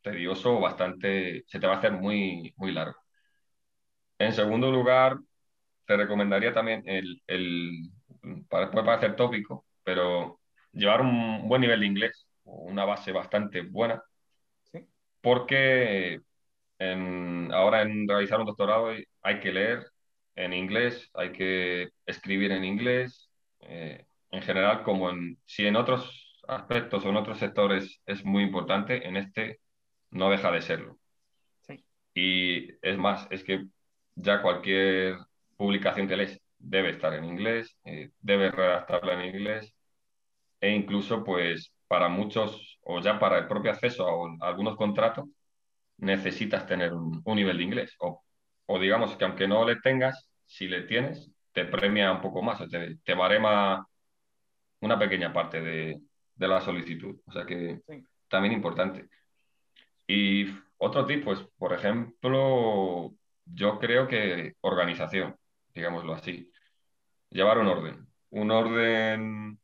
tedioso 0.01 0.57
o 0.57 0.61
bastante, 0.61 1.43
se 1.47 1.59
te 1.59 1.67
va 1.67 1.75
a 1.75 1.77
hacer 1.77 1.91
muy, 1.93 2.53
muy 2.57 2.71
largo. 2.71 2.97
En 4.17 4.33
segundo 4.33 4.71
lugar, 4.71 5.17
te 5.85 5.97
recomendaría 5.97 6.53
también 6.53 6.83
el, 6.85 7.21
el 7.27 7.91
puede 8.49 8.67
parecer 8.83 9.15
tópico, 9.15 9.65
pero 9.83 10.39
llevar 10.71 11.01
un 11.01 11.47
buen 11.47 11.61
nivel 11.61 11.81
de 11.81 11.85
inglés, 11.87 12.27
una 12.43 12.85
base 12.85 13.11
bastante 13.11 13.61
buena, 13.61 14.03
porque 15.21 16.21
ahora 17.51 17.81
en 17.81 18.07
realizar 18.07 18.39
un 18.39 18.45
doctorado 18.45 18.91
hay 19.21 19.39
que 19.39 19.51
leer, 19.51 19.85
en 20.35 20.53
inglés, 20.53 21.09
hay 21.13 21.31
que 21.31 21.89
escribir 22.05 22.51
en 22.51 22.63
inglés, 22.65 23.29
eh, 23.61 24.05
en 24.31 24.41
general, 24.41 24.83
como 24.83 25.09
en, 25.09 25.37
si 25.45 25.65
en 25.65 25.75
otros 25.75 26.43
aspectos 26.47 27.05
o 27.05 27.09
en 27.09 27.17
otros 27.17 27.39
sectores 27.39 28.01
es 28.05 28.23
muy 28.25 28.43
importante, 28.43 29.07
en 29.07 29.17
este 29.17 29.59
no 30.11 30.29
deja 30.29 30.51
de 30.51 30.61
serlo. 30.61 30.97
Y 32.13 32.71
es 32.81 32.97
más, 32.97 33.27
es 33.29 33.43
que 33.43 33.65
ya 34.15 34.41
cualquier 34.41 35.17
publicación 35.57 36.07
que 36.07 36.17
lees 36.17 36.41
debe 36.57 36.91
estar 36.91 37.13
en 37.13 37.25
inglés, 37.25 37.77
eh, 37.85 38.11
debe 38.21 38.51
redactarla 38.51 39.13
en 39.13 39.35
inglés 39.35 39.73
e 40.61 40.71
incluso 40.71 41.23
pues 41.23 41.73
para 41.87 42.09
muchos 42.09 42.79
o 42.81 42.99
ya 43.01 43.19
para 43.19 43.37
el 43.39 43.47
propio 43.47 43.71
acceso 43.71 44.07
a, 44.07 44.47
algunos 44.47 44.75
contratos 44.75 45.25
necesitas 45.97 46.65
tener 46.65 46.93
un, 46.93 47.23
nivel 47.25 47.57
de 47.57 47.63
inglés 47.63 47.95
o, 47.99 48.23
o, 48.65 48.79
digamos 48.79 49.15
que 49.15 49.25
aunque 49.25 49.47
no 49.47 49.65
le 49.65 49.77
tengas, 49.77 50.29
si 50.45 50.67
le 50.67 50.83
tienes, 50.83 51.31
te 51.51 51.65
premia 51.65 52.11
un 52.11 52.21
poco 52.21 52.41
más, 52.41 52.59
te, 52.69 52.97
te 53.03 53.13
barema 53.13 53.87
una 54.81 54.99
pequeña 54.99 55.33
parte 55.33 55.61
de, 55.61 56.01
de 56.35 56.47
la 56.47 56.61
solicitud. 56.61 57.19
O 57.25 57.31
sea 57.31 57.45
que 57.45 57.81
también 58.27 58.53
importante. 58.53 59.09
Y 60.07 60.47
otro 60.77 61.05
tipo, 61.05 61.25
pues, 61.25 61.39
por 61.57 61.73
ejemplo, 61.73 63.13
yo 63.45 63.79
creo 63.79 64.07
que 64.07 64.53
organización, 64.61 65.35
digámoslo 65.73 66.13
así. 66.13 66.51
Llevar 67.29 67.57
un 67.59 67.67
orden. 67.67 68.07
Un 68.29 68.51
orden, 68.51 69.59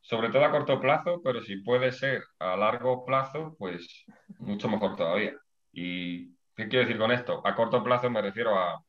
sobre 0.00 0.30
todo 0.30 0.44
a 0.44 0.50
corto 0.50 0.80
plazo, 0.80 1.20
pero 1.22 1.42
si 1.42 1.56
puede 1.58 1.92
ser 1.92 2.22
a 2.38 2.56
largo 2.56 3.04
plazo, 3.04 3.56
pues 3.58 4.04
mucho 4.38 4.68
mejor 4.68 4.96
todavía. 4.96 5.34
¿Y 5.72 6.35
qué 6.56 6.68
quiero 6.68 6.86
decir 6.86 6.98
con 6.98 7.12
esto? 7.12 7.46
A 7.46 7.54
corto 7.54 7.84
plazo 7.84 8.10
me 8.10 8.22
refiero 8.22 8.58
a, 8.58 8.82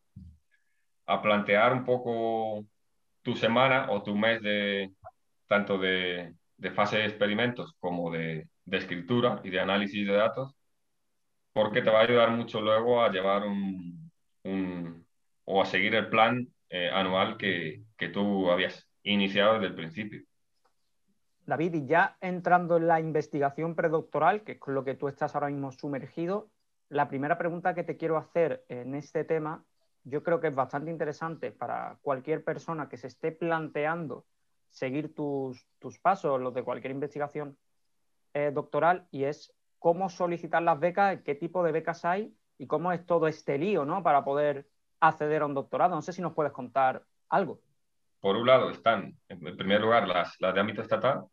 a 1.06 1.22
plantear 1.22 1.74
un 1.74 1.84
poco 1.84 2.66
tu 3.22 3.36
semana 3.36 3.88
o 3.92 4.02
tu 4.02 4.16
mes 4.16 4.42
de 4.42 4.94
tanto 5.48 5.78
de, 5.78 6.34
de 6.58 6.72
fase 6.72 6.98
de 6.98 7.06
experimentos 7.06 7.76
como 7.80 8.12
de, 8.12 8.48
de 8.66 8.78
escritura 8.78 9.42
y 9.44 9.50
de 9.50 9.60
análisis 9.60 10.06
de 10.08 10.14
datos, 10.14 10.54
porque 11.54 11.82
te 11.82 11.90
va 11.90 12.00
a 12.00 12.04
ayudar 12.04 12.32
mucho 12.32 12.62
luego 12.62 13.02
a 13.02 13.10
llevar 13.10 13.44
un, 13.44 14.12
un 14.44 15.06
o 15.46 15.62
a 15.62 15.66
seguir 15.66 15.96
el 15.96 16.10
plan 16.10 16.48
eh, 16.70 16.90
anual 16.92 17.38
que, 17.38 17.84
que, 17.98 18.10
tú 18.10 18.52
habías 18.52 18.88
iniciado 19.04 19.54
desde 19.54 19.68
el 19.68 19.76
principio. 19.76 20.22
David, 21.46 21.74
y 21.76 21.86
ya 21.86 22.18
entrando 22.20 22.76
en 22.76 22.88
la 22.88 23.00
investigación 23.00 23.74
predoctoral, 23.74 24.44
que 24.44 24.54
es 24.54 24.60
con 24.60 24.74
lo 24.74 24.84
que 24.84 24.96
tú 24.96 25.08
estás 25.08 25.34
ahora 25.34 25.48
mismo 25.48 25.72
sumergido, 25.72 26.50
la 26.90 27.08
primera 27.08 27.38
pregunta 27.38 27.74
que 27.74 27.84
te 27.84 27.98
quiero 27.98 28.18
hacer 28.18 28.66
en 28.70 28.96
este 28.96 29.24
tema, 29.24 29.64
yo 30.04 30.24
creo 30.24 30.40
que 30.40 30.48
es 30.48 30.56
bastante 30.56 30.90
interesante 30.90 31.52
para 31.52 31.98
cualquier 32.02 32.44
persona 32.44 32.88
que 32.88 32.98
se 32.98 33.08
esté 33.08 33.32
planteando 33.32 34.26
seguir 34.70 35.14
tus, 35.14 35.68
tus 35.80 36.00
pasos, 36.00 36.40
los 36.40 36.54
de 36.54 36.64
cualquier 36.64 36.92
investigación 36.92 37.58
eh, 38.34 38.52
doctoral, 38.54 39.08
y 39.12 39.26
es 39.26 39.54
cómo 39.80 40.10
solicitar 40.10 40.62
las 40.62 40.80
becas, 40.80 41.22
qué 41.24 41.36
tipo 41.36 41.64
de 41.64 41.72
becas 41.72 42.06
hay 42.06 42.34
y 42.58 42.68
cómo 42.68 42.92
es 42.92 43.06
todo 43.06 43.28
este 43.28 43.58
lío, 43.58 43.86
¿no? 43.86 44.04
Para 44.04 44.24
poder 44.24 44.68
acceder 45.00 45.42
a 45.42 45.46
un 45.46 45.54
doctorado. 45.54 45.96
No 45.96 46.02
sé 46.02 46.14
si 46.14 46.22
nos 46.22 46.34
puedes 46.34 46.54
contar 46.54 47.04
algo. 47.30 47.60
Por 48.20 48.36
un 48.36 48.48
lado 48.48 48.70
están, 48.70 49.18
en 49.30 49.58
primer 49.58 49.82
lugar, 49.82 50.08
las, 50.08 50.40
las 50.40 50.54
de 50.54 50.60
ámbito 50.60 50.82
estatal, 50.82 51.26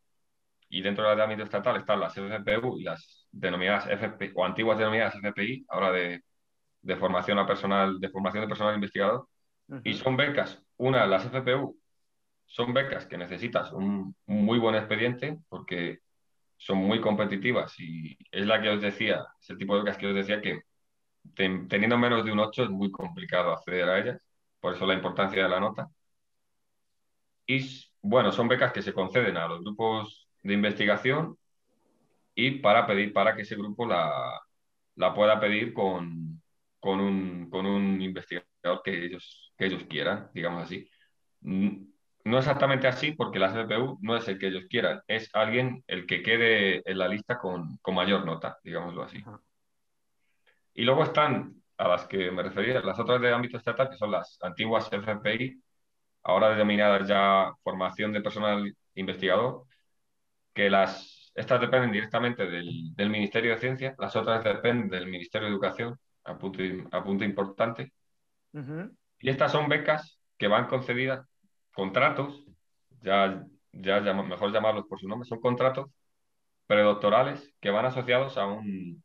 y 0.68 0.82
dentro 0.82 1.04
de 1.04 1.10
las 1.10 1.16
de 1.16 1.22
ámbito 1.22 1.42
estatal 1.44 1.76
están 1.76 2.00
las 2.00 2.14
FPU 2.14 2.78
y 2.78 2.82
las 2.82 3.23
denominadas 3.34 3.86
FP, 3.88 4.32
o 4.34 4.44
antiguas 4.44 4.78
denominadas 4.78 5.16
FPI, 5.16 5.66
ahora 5.68 5.92
de, 5.92 6.22
de 6.82 6.96
formación 6.96 7.38
a 7.38 7.46
personal, 7.46 8.00
de 8.00 8.08
formación 8.08 8.42
de 8.42 8.48
personal 8.48 8.74
investigador, 8.74 9.28
y 9.82 9.94
son 9.94 10.16
becas, 10.16 10.62
una, 10.76 11.06
las 11.06 11.24
FPU, 11.26 11.78
son 12.46 12.74
becas 12.74 13.06
que 13.06 13.16
necesitas 13.16 13.72
un, 13.72 14.14
muy 14.26 14.58
buen 14.58 14.74
expediente 14.74 15.38
porque 15.48 16.00
son 16.56 16.78
muy 16.78 17.00
competitivas 17.00 17.74
y 17.80 18.16
es 18.30 18.46
la 18.46 18.60
que 18.60 18.68
os 18.68 18.80
decía, 18.82 19.26
es 19.40 19.50
el 19.50 19.58
tipo 19.58 19.74
de 19.74 19.82
becas 19.82 19.96
que 19.96 20.06
os 20.06 20.14
decía 20.14 20.40
que 20.40 20.62
teniendo 21.34 21.98
menos 21.98 22.24
de 22.24 22.32
un 22.32 22.40
8 22.40 22.64
es 22.64 22.70
muy 22.70 22.90
complicado 22.90 23.52
acceder 23.52 23.88
a 23.88 23.98
ellas, 23.98 24.20
por 24.60 24.74
eso 24.74 24.86
la 24.86 24.94
importancia 24.94 25.42
de 25.42 25.48
la 25.48 25.60
nota. 25.60 25.88
Y 27.46 27.60
bueno, 28.02 28.32
son 28.32 28.48
becas 28.48 28.72
que 28.72 28.82
se 28.82 28.92
conceden 28.92 29.36
a 29.36 29.48
los 29.48 29.60
grupos 29.60 30.28
de 30.42 30.54
investigación 30.54 31.38
y 32.34 32.60
para 32.60 32.86
pedir 32.86 33.12
para 33.12 33.34
que 33.36 33.42
ese 33.42 33.56
grupo 33.56 33.86
la, 33.86 34.40
la 34.96 35.14
pueda 35.14 35.40
pedir 35.40 35.72
con, 35.74 36.42
con, 36.80 37.00
un, 37.00 37.50
con 37.50 37.66
un 37.66 38.00
investigador 38.02 38.82
que 38.84 39.04
ellos, 39.04 39.52
que 39.56 39.66
ellos 39.66 39.84
quieran, 39.88 40.30
digamos 40.34 40.64
así. 40.64 40.88
No 41.40 42.38
exactamente 42.38 42.86
así, 42.88 43.12
porque 43.12 43.38
la 43.38 43.52
CPU 43.52 43.98
no 44.00 44.16
es 44.16 44.26
el 44.28 44.38
que 44.38 44.48
ellos 44.48 44.64
quieran, 44.68 45.02
es 45.08 45.30
alguien 45.34 45.84
el 45.86 46.06
que 46.06 46.22
quede 46.22 46.82
en 46.90 46.98
la 46.98 47.08
lista 47.08 47.38
con, 47.38 47.76
con 47.78 47.94
mayor 47.94 48.24
nota, 48.24 48.58
digámoslo 48.64 49.02
así. 49.02 49.22
Y 50.74 50.82
luego 50.84 51.04
están 51.04 51.62
a 51.76 51.88
las 51.88 52.06
que 52.06 52.30
me 52.30 52.42
refería, 52.42 52.80
las 52.80 52.98
otras 52.98 53.20
de 53.20 53.32
ámbito 53.32 53.56
estatal, 53.58 53.90
que 53.90 53.96
son 53.96 54.10
las 54.10 54.38
antiguas 54.42 54.88
FPI, 54.92 55.62
ahora 56.22 56.50
denominadas 56.50 57.08
ya 57.08 57.52
formación 57.62 58.12
de 58.12 58.20
personal 58.22 58.74
investigador, 58.94 59.66
que 60.54 60.70
las, 60.70 61.13
estas 61.34 61.60
dependen 61.60 61.92
directamente 61.92 62.46
del, 62.46 62.94
del 62.94 63.10
Ministerio 63.10 63.52
de 63.52 63.60
Ciencia, 63.60 63.94
las 63.98 64.14
otras 64.14 64.44
dependen 64.44 64.88
del 64.88 65.06
Ministerio 65.06 65.48
de 65.48 65.52
Educación, 65.52 65.98
a 66.24 66.38
punto, 66.38 66.62
a 66.92 67.02
punto 67.02 67.24
importante. 67.24 67.92
Y 69.18 69.28
estas 69.28 69.52
son 69.52 69.68
becas 69.68 70.20
que 70.38 70.46
van 70.46 70.68
concedidas, 70.68 71.26
contratos, 71.72 72.44
ya, 73.00 73.44
ya 73.72 74.00
mejor 74.00 74.52
llamarlos 74.52 74.86
por 74.86 75.00
su 75.00 75.08
nombre, 75.08 75.28
son 75.28 75.40
contratos 75.40 75.90
predoctorales 76.66 77.52
que 77.60 77.70
van 77.70 77.86
asociados 77.86 78.38
a 78.38 78.46
un, 78.46 79.02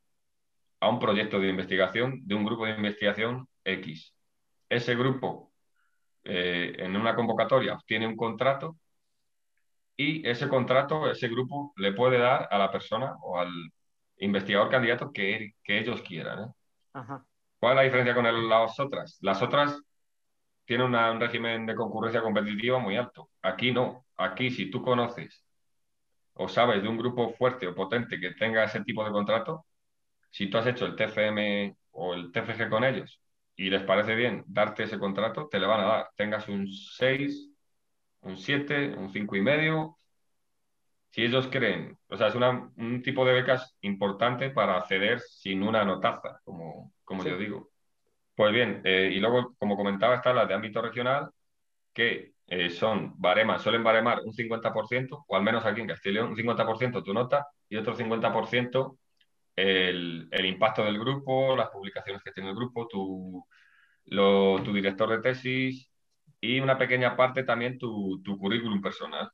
a 0.79 0.89
un 0.89 0.99
proyecto 0.99 1.39
de 1.39 1.49
investigación 1.49 2.21
de 2.25 2.35
un 2.35 2.45
grupo 2.45 2.65
de 2.65 2.75
investigación 2.75 3.47
X. 3.63 4.13
Ese 4.69 4.95
grupo 4.95 5.51
eh, 6.23 6.75
en 6.77 6.95
una 6.95 7.15
convocatoria 7.15 7.73
obtiene 7.73 8.07
un 8.07 8.15
contrato 8.15 8.77
y 10.01 10.25
ese 10.25 10.47
contrato, 10.47 11.11
ese 11.11 11.27
grupo 11.27 11.73
le 11.75 11.91
puede 11.91 12.17
dar 12.17 12.47
a 12.49 12.57
la 12.57 12.71
persona 12.71 13.17
o 13.21 13.37
al 13.37 13.51
investigador 14.19 14.69
candidato 14.69 15.11
que, 15.11 15.55
que 15.61 15.77
ellos 15.77 16.01
quieran. 16.01 16.45
¿eh? 16.45 17.01
¿Cuál 17.59 17.73
es 17.73 17.75
la 17.75 17.81
diferencia 17.81 18.15
con 18.15 18.49
las 18.49 18.79
otras? 18.79 19.17
Las 19.19 19.41
otras 19.41 19.77
tienen 20.63 20.95
un 20.95 21.19
régimen 21.19 21.65
de 21.65 21.75
concurrencia 21.75 22.21
competitiva 22.21 22.79
muy 22.79 22.95
alto. 22.95 23.29
Aquí 23.41 23.73
no. 23.73 24.05
Aquí 24.15 24.51
si 24.51 24.71
tú 24.71 24.81
conoces 24.81 25.43
o 26.33 26.47
sabes 26.47 26.81
de 26.81 26.87
un 26.87 26.97
grupo 26.97 27.33
fuerte 27.33 27.67
o 27.67 27.75
potente 27.75 28.21
que 28.21 28.31
tenga 28.35 28.63
ese 28.63 28.81
tipo 28.85 29.03
de 29.03 29.11
contrato, 29.11 29.65
si 30.31 30.49
tú 30.49 30.59
has 30.59 30.67
hecho 30.67 30.85
el 30.85 30.95
TFM 30.95 31.75
o 31.91 32.13
el 32.13 32.31
TFG 32.31 32.69
con 32.69 32.85
ellos 32.85 33.19
y 33.53 33.69
les 33.69 33.83
parece 33.83 34.15
bien 34.15 34.45
darte 34.47 34.83
ese 34.83 34.97
contrato, 34.97 35.49
te 35.49 35.59
le 35.59 35.67
van 35.67 35.81
a 35.81 35.85
dar. 35.85 36.09
Tengas 36.15 36.47
un 36.47 36.71
6, 36.71 37.48
un 38.21 38.37
7, 38.37 38.95
un 38.97 39.11
5 39.11 39.35
y 39.35 39.41
medio. 39.41 39.97
Si 41.11 41.23
ellos 41.23 41.47
creen, 41.51 41.97
o 42.07 42.17
sea, 42.17 42.27
es 42.27 42.35
un 42.35 43.01
tipo 43.03 43.25
de 43.25 43.33
becas 43.33 43.75
importante 43.81 44.51
para 44.51 44.77
acceder 44.77 45.19
sin 45.19 45.63
una 45.63 45.83
notaza, 45.83 46.39
como, 46.43 46.93
como 47.03 47.23
yo 47.23 47.37
digo. 47.37 47.71
Pues 48.35 48.53
bien, 48.53 48.81
eh, 48.85 49.11
y 49.13 49.19
luego, 49.19 49.55
como 49.59 49.75
comentaba, 49.75 50.15
están 50.15 50.35
las 50.35 50.47
de 50.47 50.53
ámbito 50.53 50.81
regional, 50.81 51.31
que 51.93 52.33
eh, 52.47 52.69
son 52.69 53.13
baremas, 53.19 53.61
suelen 53.61 53.83
baremar 53.83 54.21
un 54.23 54.33
50%, 54.33 55.25
o 55.27 55.35
al 55.35 55.43
menos 55.43 55.65
aquí 55.65 55.81
en 55.81 55.87
Castilla 55.87 56.23
un 56.23 56.35
50% 56.35 57.03
tu 57.03 57.13
nota 57.13 57.47
y 57.69 57.77
otro 57.77 57.95
50% 57.95 58.97
el, 59.55 60.45
impacto 60.45 60.83
del 60.83 60.99
grupo, 60.99 61.55
las 61.55 61.69
publicaciones 61.69 62.23
que 62.23 62.31
tiene 62.31 62.49
el 62.49 62.55
grupo, 62.55 62.87
tu, 62.87 63.45
tu 64.05 64.73
director 64.73 65.09
de 65.09 65.19
tesis 65.19 65.88
y 66.41 66.59
una 66.59 66.77
pequeña 66.77 67.15
parte 67.15 67.43
también 67.43 67.77
tu, 67.77 68.21
tu 68.23 68.37
currículum 68.37 68.81
personal. 68.81 69.29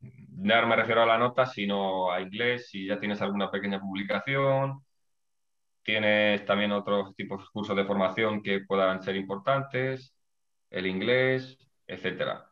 No 0.00 0.66
me 0.66 0.76
refiero 0.76 1.02
a 1.02 1.06
la 1.06 1.18
nota, 1.18 1.46
sino 1.46 2.10
a 2.12 2.20
inglés, 2.20 2.68
si 2.70 2.86
ya 2.86 2.98
tienes 2.98 3.20
alguna 3.22 3.50
pequeña 3.50 3.80
publicación, 3.80 4.84
tienes 5.82 6.44
también 6.46 6.72
otros 6.72 7.14
tipos 7.16 7.42
de 7.42 7.48
cursos 7.52 7.76
de 7.76 7.84
formación 7.84 8.42
que 8.42 8.60
puedan 8.60 9.02
ser 9.02 9.16
importantes, 9.16 10.14
el 10.70 10.86
inglés, 10.86 11.58
etc. 11.86 12.44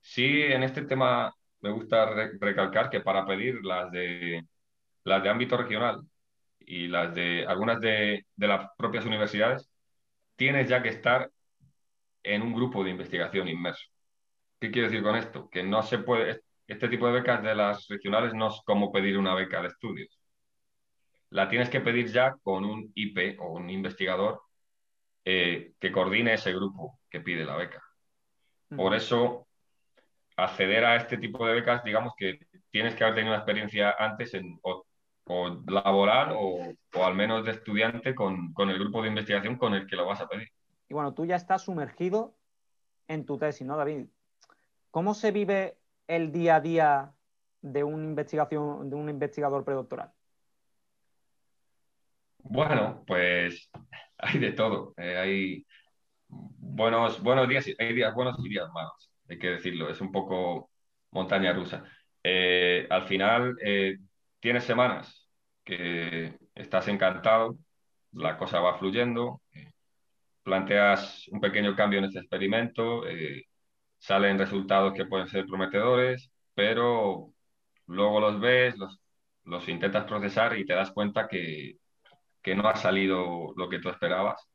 Sí, 0.00 0.42
en 0.42 0.62
este 0.62 0.82
tema 0.82 1.34
me 1.60 1.70
gusta 1.70 2.06
recalcar 2.40 2.90
que 2.90 3.00
para 3.00 3.26
pedir 3.26 3.64
las 3.64 3.90
de, 3.92 4.44
las 5.04 5.22
de 5.22 5.28
ámbito 5.30 5.56
regional 5.56 6.02
y 6.60 6.88
las 6.88 7.14
de 7.14 7.46
algunas 7.46 7.80
de, 7.80 8.26
las 8.36 8.70
propias 8.76 9.04
universidades, 9.06 9.68
tienes 10.36 10.68
ya 10.68 10.82
que 10.82 10.90
estar 10.90 11.30
en 12.34 12.42
un 12.42 12.54
grupo 12.54 12.84
de 12.84 12.90
investigación 12.90 13.48
inmerso. 13.48 13.88
¿Qué 14.60 14.70
quiero 14.70 14.88
decir 14.88 15.02
con 15.02 15.16
esto? 15.16 15.48
Que 15.50 15.62
no 15.62 15.82
se 15.82 15.98
puede, 15.98 16.42
este 16.66 16.88
tipo 16.88 17.06
de 17.06 17.14
becas 17.14 17.42
de 17.42 17.54
las 17.54 17.86
regionales 17.88 18.34
no 18.34 18.48
es 18.48 18.60
como 18.64 18.92
pedir 18.92 19.18
una 19.18 19.34
beca 19.34 19.62
de 19.62 19.68
estudios. 19.68 20.18
La 21.30 21.48
tienes 21.48 21.68
que 21.70 21.80
pedir 21.80 22.08
ya 22.08 22.36
con 22.42 22.64
un 22.64 22.90
IP 22.94 23.38
o 23.40 23.52
un 23.52 23.70
investigador 23.70 24.42
eh, 25.24 25.72
que 25.78 25.92
coordine 25.92 26.34
ese 26.34 26.52
grupo 26.52 27.00
que 27.10 27.20
pide 27.20 27.44
la 27.44 27.56
beca. 27.56 27.82
Por 28.76 28.94
eso, 28.94 29.46
acceder 30.36 30.84
a 30.84 30.96
este 30.96 31.18
tipo 31.18 31.46
de 31.46 31.54
becas, 31.54 31.84
digamos 31.84 32.14
que 32.16 32.38
tienes 32.70 32.94
que 32.94 33.04
haber 33.04 33.16
tenido 33.16 33.32
una 33.32 33.42
experiencia 33.42 33.94
antes 33.98 34.34
en, 34.34 34.58
o 35.28 35.62
laboral 35.66 36.32
o, 36.36 36.74
al 37.04 37.14
menos 37.14 37.44
de 37.44 37.52
estudiante 37.52 38.14
con, 38.14 38.54
el 38.56 38.78
grupo 38.78 39.02
de 39.02 39.08
investigación 39.08 39.56
con 39.56 39.74
el 39.74 39.86
que 39.86 39.96
lo 39.96 40.06
vas 40.06 40.20
a 40.20 40.28
pedir. 40.28 40.48
Y 40.88 40.94
bueno, 40.94 41.14
tú 41.14 41.26
ya 41.26 41.36
estás 41.36 41.62
sumergido 41.62 42.34
en 43.08 43.26
tu 43.26 43.38
tesis, 43.38 43.66
¿no, 43.66 43.76
David? 43.76 44.06
¿Cómo 44.90 45.14
se 45.14 45.32
vive 45.32 45.78
el 46.06 46.32
día 46.32 46.56
a 46.56 46.60
día 46.60 47.12
de, 47.60 47.84
una 47.84 48.04
investigación, 48.04 48.88
de 48.88 48.96
un 48.96 49.08
investigador 49.08 49.64
predoctoral? 49.64 50.12
Bueno, 52.38 53.04
pues 53.06 53.70
hay 54.18 54.38
de 54.38 54.52
todo. 54.52 54.94
Eh, 54.96 55.16
hay 55.16 55.66
buenos, 56.28 57.22
buenos 57.22 57.48
días, 57.48 57.66
hay 57.78 57.92
días 57.92 58.14
buenos 58.14 58.36
y 58.38 58.48
días 58.48 58.68
malos, 58.72 59.10
hay 59.28 59.38
que 59.38 59.50
decirlo. 59.50 59.90
Es 59.90 60.00
un 60.00 60.10
poco 60.10 60.70
montaña 61.10 61.52
rusa. 61.52 61.84
Eh, 62.22 62.86
al 62.90 63.06
final, 63.06 63.56
eh, 63.62 63.98
tienes 64.40 64.64
semanas 64.64 65.28
que 65.64 66.38
estás 66.54 66.88
encantado, 66.88 67.58
la 68.12 68.38
cosa 68.38 68.60
va 68.60 68.78
fluyendo, 68.78 69.42
planteas 70.48 71.28
un 71.28 71.40
pequeño 71.40 71.76
cambio 71.76 71.98
en 72.00 72.06
este 72.06 72.20
experimento, 72.20 73.02
salen 73.98 74.38
resultados 74.38 74.94
que 74.94 75.06
pueden 75.06 75.28
ser 75.28 75.46
prometedores, 75.46 76.30
pero 76.54 77.32
luego 77.86 78.20
los 78.20 78.40
ves, 78.40 78.76
los, 78.78 78.98
los 79.44 79.68
intentas 79.68 80.04
procesar 80.04 80.58
y 80.58 80.66
te 80.66 80.74
das 80.74 80.90
cuenta 80.92 81.28
que 81.28 81.76
que 82.42 82.54
no 82.54 82.68
ha 82.68 82.76
salido 82.76 83.52
lo 83.56 83.68
que 83.68 83.78
tú 83.80 83.88
esperabas. 83.90 84.48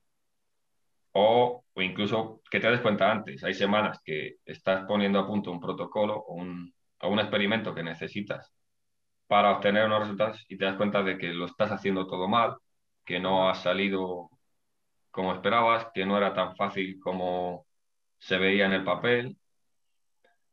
O, 1.12 1.63
o, 1.73 1.82
incluso 1.82 2.41
que 2.49 2.60
te 2.60 2.69
des 2.69 2.82
cuenta 2.82 3.12
antes. 3.12 3.43
Hay 3.43 3.53
semanas 3.53 3.99
que 4.03 4.38
estás 4.45 4.86
poniendo 4.88 5.19
a 5.19 5.27
punto 5.27 5.51
un 5.51 5.60
protocolo 5.60 6.15
o 6.17 6.34
un, 6.36 6.73
o 7.01 7.10
un 7.10 7.19
experimento 7.19 7.73
que 7.75 7.84
necesitas 7.84 8.51
para 9.27 9.51
obtener 9.51 9.86
unos 9.86 10.01
resultados 10.01 10.45
y 10.49 10.58
te 10.58 10.65
das 10.65 10.77
cuenta 10.77 11.03
de 11.03 11.17
que 11.17 11.34
lo 11.34 11.45
estás 11.45 11.71
haciendo 11.71 12.08
todo 12.08 12.27
mal, 12.27 12.56
que 13.06 13.19
no 13.19 13.49
ha 13.49 13.56
salido 13.56 14.29
como 15.13 15.34
esperabas, 15.36 15.88
que 15.93 16.06
no 16.08 16.17
era 16.17 16.34
tan 16.34 16.56
fácil 16.56 16.99
como 16.99 17.67
se 18.17 18.38
veía 18.39 18.65
en 18.65 18.73
el 18.73 18.84
papel, 18.84 19.38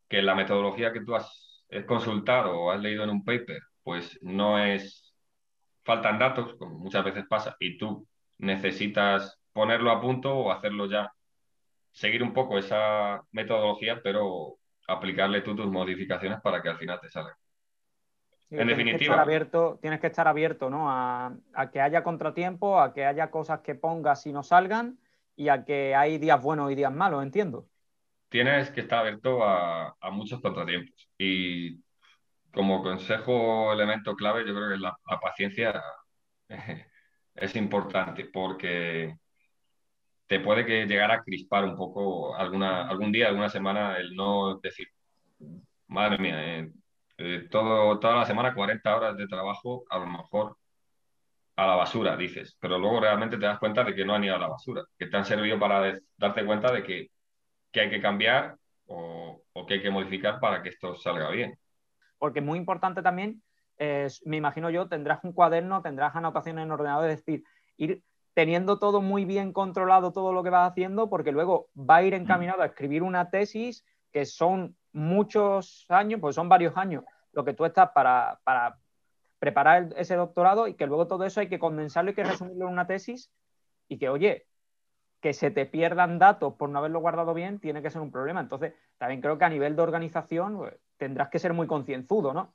que 0.08 0.20
la 0.22 0.34
metodología 0.34 0.92
que 0.92 1.00
tú 1.00 1.14
has 1.16 1.64
consultado 1.86 2.60
o 2.60 2.70
has 2.70 2.80
leído 2.80 3.04
en 3.04 3.10
un 3.10 3.24
paper, 3.24 3.62
pues 3.82 4.18
no 4.22 4.58
es 4.58 5.14
faltan 5.82 6.18
datos, 6.18 6.54
como 6.58 6.78
muchas 6.78 7.04
veces 7.04 7.24
pasa, 7.26 7.56
y 7.58 7.78
tú 7.78 8.06
necesitas 8.38 9.40
ponerlo 9.52 9.90
a 9.90 10.00
punto 10.00 10.36
o 10.36 10.52
hacerlo 10.52 10.86
ya, 10.86 11.10
seguir 11.90 12.22
un 12.22 12.34
poco 12.34 12.58
esa 12.58 13.22
metodología, 13.32 14.02
pero 14.02 14.58
aplicarle 14.86 15.40
tú 15.40 15.56
tus 15.56 15.66
modificaciones 15.70 16.40
para 16.42 16.60
que 16.62 16.68
al 16.68 16.78
final 16.78 17.00
te 17.00 17.08
en 18.50 18.66
definitiva. 18.66 19.20
abierto, 19.20 19.78
tienes 19.80 20.00
que 20.00 20.08
estar 20.08 20.26
abierto 20.26 20.70
¿no? 20.70 20.90
A, 20.90 21.32
que 21.72 21.80
haya 21.80 22.02
contratiempo, 22.02 22.80
a 22.80 22.92
que 22.92 23.06
haya 23.06 23.30
cosas 23.30 23.60
que 23.60 23.74
pongas 23.74 24.26
y 24.26 24.32
no 24.32 24.42
salgan 24.42 24.98
y 25.36 25.48
a 25.48 25.64
que 25.64 25.94
hay 25.94 26.18
días 26.18 26.42
buenos 26.42 26.70
y 26.70 26.74
días 26.74 26.92
malos, 26.92 27.22
entiendo. 27.22 27.66
Tienes 28.28 28.70
que 28.70 28.80
estar 28.80 29.00
abierto 29.00 29.42
a, 29.42 29.96
a 30.00 30.10
muchos 30.10 30.40
contratiempos 30.40 31.08
y 31.18 31.80
como 32.52 32.82
consejo, 32.82 33.72
elemento 33.72 34.14
clave, 34.16 34.46
yo 34.46 34.54
creo 34.54 34.70
que 34.70 34.78
la, 34.78 34.98
paciencia 35.20 35.82
es 37.34 37.56
importante 37.56 38.24
porque 38.26 39.16
te 40.26 40.40
puede 40.40 40.64
que 40.66 40.86
llegar 40.86 41.10
a 41.10 41.22
crispar 41.22 41.64
un 41.64 41.76
poco 41.76 42.36
alguna, 42.36 42.88
algún 42.88 43.12
día, 43.12 43.28
alguna 43.28 43.48
semana, 43.48 43.96
el 43.98 44.14
no 44.14 44.58
decir, 44.58 44.88
madre 45.88 46.18
mía, 46.18 46.58
eh, 46.58 46.72
eh, 47.22 47.48
todo, 47.50 47.98
toda 47.98 48.16
la 48.16 48.24
semana 48.24 48.54
40 48.54 48.96
horas 48.96 49.14
de 49.14 49.26
trabajo, 49.26 49.84
a 49.90 49.98
lo 49.98 50.06
mejor 50.06 50.56
a 51.54 51.66
la 51.66 51.74
basura, 51.74 52.16
dices, 52.16 52.56
pero 52.58 52.78
luego 52.78 52.98
realmente 52.98 53.36
te 53.36 53.44
das 53.44 53.58
cuenta 53.58 53.84
de 53.84 53.94
que 53.94 54.06
no 54.06 54.14
han 54.14 54.24
ido 54.24 54.36
a 54.36 54.38
la 54.38 54.48
basura, 54.48 54.84
que 54.98 55.06
te 55.06 55.16
han 55.18 55.26
servido 55.26 55.58
para 55.58 56.00
darte 56.16 56.46
cuenta 56.46 56.72
de 56.72 56.82
que, 56.82 57.10
que, 57.70 57.80
hay 57.80 57.90
que 57.90 58.00
cambiar 58.00 58.56
o, 58.86 59.42
o 59.52 59.66
que 59.66 59.74
hay 59.74 59.82
que 59.82 59.90
modificar 59.90 60.40
para 60.40 60.62
que 60.62 60.70
esto 60.70 60.96
salga 60.96 61.28
bien. 61.28 61.58
Porque 62.16 62.38
es 62.38 62.44
muy 62.44 62.58
importante 62.58 63.02
también, 63.02 63.42
me 64.24 64.36
imagino 64.38 64.70
yo, 64.70 64.88
tendrás 64.88 65.22
un 65.22 65.32
cuaderno, 65.32 65.82
tendrás 65.82 66.16
anotaciones 66.16 66.64
en 66.64 66.70
ordenador, 66.70 67.10
es 67.10 67.18
decir, 67.18 67.44
ir 67.76 68.02
teniendo 68.32 68.78
todo 68.78 69.02
muy 69.02 69.26
bien 69.26 69.52
controlado, 69.52 70.12
todo 70.12 70.32
lo 70.32 70.42
que 70.42 70.50
vas 70.50 70.70
haciendo, 70.70 71.10
porque 71.10 71.32
luego 71.32 71.68
va 71.76 71.96
a 71.96 72.02
ir 72.02 72.14
encaminado 72.14 72.62
a 72.62 72.66
escribir 72.66 73.02
una 73.02 73.28
tesis 73.28 73.84
que 74.10 74.24
son 74.24 74.76
muchos 74.92 75.86
años, 75.88 76.20
pues 76.20 76.34
son 76.34 76.48
varios 76.48 76.76
años, 76.76 77.04
lo 77.32 77.44
que 77.44 77.54
tú 77.54 77.64
estás 77.64 77.90
para, 77.90 78.40
para 78.44 78.78
preparar 79.38 79.94
ese 79.96 80.16
doctorado 80.16 80.68
y 80.68 80.74
que 80.74 80.86
luego 80.86 81.06
todo 81.06 81.24
eso 81.24 81.40
hay 81.40 81.48
que 81.48 81.58
condensarlo 81.58 82.10
y 82.10 82.14
que 82.14 82.24
resumirlo 82.24 82.66
en 82.66 82.72
una 82.72 82.86
tesis 82.86 83.32
y 83.88 83.98
que, 83.98 84.08
oye, 84.08 84.46
que 85.20 85.32
se 85.32 85.50
te 85.50 85.66
pierdan 85.66 86.18
datos 86.18 86.54
por 86.54 86.70
no 86.70 86.78
haberlo 86.78 87.00
guardado 87.00 87.34
bien 87.34 87.60
tiene 87.60 87.82
que 87.82 87.90
ser 87.90 88.00
un 88.00 88.10
problema. 88.10 88.40
Entonces, 88.40 88.74
también 88.98 89.20
creo 89.20 89.38
que 89.38 89.44
a 89.44 89.50
nivel 89.50 89.76
de 89.76 89.82
organización 89.82 90.56
pues, 90.56 90.74
tendrás 90.96 91.28
que 91.28 91.38
ser 91.38 91.52
muy 91.52 91.66
concienzudo, 91.66 92.32
¿no? 92.32 92.54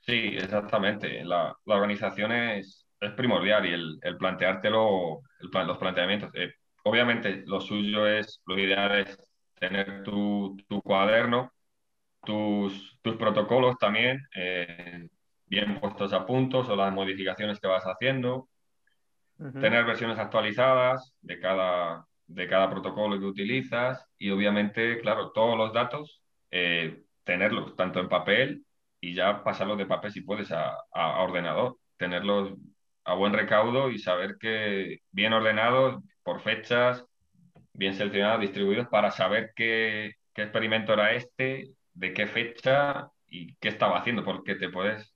Sí, 0.00 0.36
exactamente. 0.36 1.24
La, 1.24 1.56
organización 1.64 2.32
es, 2.32 2.86
primordial 3.16 3.66
y 3.66 3.72
el, 3.72 4.16
planteártelo, 4.18 5.20
los 5.40 5.78
planteamientos. 5.78 6.30
Eh, 6.34 6.52
obviamente, 6.84 7.42
lo 7.46 7.60
suyo 7.60 8.06
es, 8.06 8.42
lo 8.46 8.58
ideal 8.58 8.98
es 8.98 9.18
tener 9.58 10.02
tu, 10.02 10.56
cuaderno, 10.82 11.52
tus, 12.22 12.98
tus, 13.02 13.16
protocolos 13.16 13.76
también 13.78 14.20
eh, 14.34 15.08
bien 15.46 15.80
puestos 15.80 16.12
a 16.12 16.26
puntos 16.26 16.68
o 16.68 16.76
las 16.76 16.92
modificaciones 16.92 17.60
que 17.60 17.68
vas 17.68 17.84
haciendo, 17.84 18.48
tener 19.60 19.84
versiones 19.84 20.18
actualizadas 20.18 21.12
de 21.20 21.38
cada, 21.40 22.06
de 22.26 22.48
cada 22.48 22.70
protocolo 22.70 23.18
que 23.18 23.26
utilizas 23.26 24.06
y 24.18 24.30
obviamente, 24.30 25.00
claro, 25.00 25.32
todos 25.32 25.56
los 25.58 25.72
datos, 25.72 26.22
eh, 26.50 27.02
tenerlos 27.24 27.74
tanto 27.76 28.00
en 28.00 28.08
papel 28.08 28.64
y 29.00 29.14
ya 29.14 29.42
pasarlos 29.42 29.78
de 29.78 29.86
papel 29.86 30.12
si 30.12 30.20
puedes 30.22 30.50
a, 30.52 30.76
a, 30.92 31.20
ordenador, 31.20 31.78
tenerlos 31.96 32.54
a 33.04 33.14
buen 33.14 33.32
recaudo 33.32 33.90
y 33.90 33.98
saber 33.98 34.36
que 34.38 35.00
bien 35.10 35.32
ordenados 35.32 36.02
por 36.22 36.40
fechas, 36.40 37.04
bien 37.74 37.94
seleccionados, 37.94 38.40
distribuidos 38.40 38.88
para 38.88 39.10
saber 39.10 39.52
qué, 39.54 40.14
qué 40.32 40.42
experimento 40.42 40.94
era 40.94 41.12
este, 41.12 41.72
de 41.92 42.14
qué 42.14 42.26
fecha 42.26 43.10
y 43.26 43.54
qué 43.56 43.68
estaba 43.68 43.98
haciendo, 43.98 44.24
porque 44.24 44.54
te 44.54 44.70
puedes, 44.70 45.14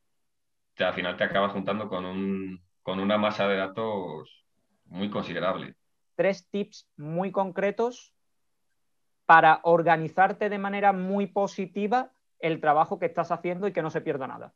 te, 0.74 0.84
al 0.84 0.94
final 0.94 1.16
te 1.16 1.24
acabas 1.24 1.52
juntando 1.52 1.88
con 1.88 2.04
un, 2.04 2.60
con 2.82 3.00
una 3.00 3.16
masa 3.16 3.48
de 3.48 3.56
datos 3.56 4.44
muy 4.86 5.08
considerable. 5.08 5.74
Tres 6.16 6.48
tips 6.50 6.88
muy 6.96 7.30
concretos 7.30 8.12
para 9.24 9.60
organizarte 9.62 10.48
de 10.48 10.58
manera 10.58 10.92
muy 10.92 11.26
positiva 11.26 12.10
el 12.40 12.60
trabajo 12.60 12.98
que 12.98 13.06
estás 13.06 13.30
haciendo 13.30 13.68
y 13.68 13.72
que 13.72 13.82
no 13.82 13.90
se 13.90 14.00
pierda 14.00 14.26
nada. 14.26 14.52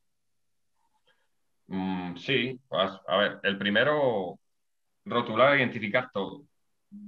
Mm, 1.67 2.17
sí, 2.17 2.61
pues, 2.69 2.91
a 3.07 3.17
ver, 3.17 3.41
el 3.43 3.59
primero, 3.59 4.39
rotular 5.05 5.55
e 5.55 5.59
identificar 5.59 6.11
todo. 6.13 6.45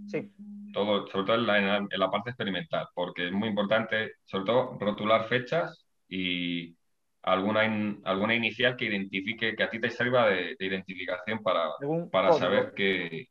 Sí. 0.06 0.30
Todo, 0.72 1.06
sobre 1.06 1.26
todo 1.26 1.36
en 1.36 1.46
la, 1.46 1.76
en 1.76 1.88
la 1.90 2.10
parte 2.10 2.30
experimental, 2.30 2.88
porque 2.94 3.26
es 3.26 3.32
muy 3.32 3.48
importante, 3.48 4.14
sobre 4.24 4.44
todo, 4.44 4.76
rotular 4.80 5.28
fechas 5.28 5.86
y 6.08 6.76
alguna, 7.22 7.62
alguna 8.04 8.34
inicial 8.34 8.76
que 8.76 8.86
identifique, 8.86 9.56
que 9.56 9.62
a 9.62 9.70
ti 9.70 9.80
te 9.80 9.90
sirva 9.90 10.28
de, 10.28 10.56
identificación 10.58 11.42
para, 11.42 11.70
para 12.10 12.32
saber 12.32 12.72
que... 12.74 13.28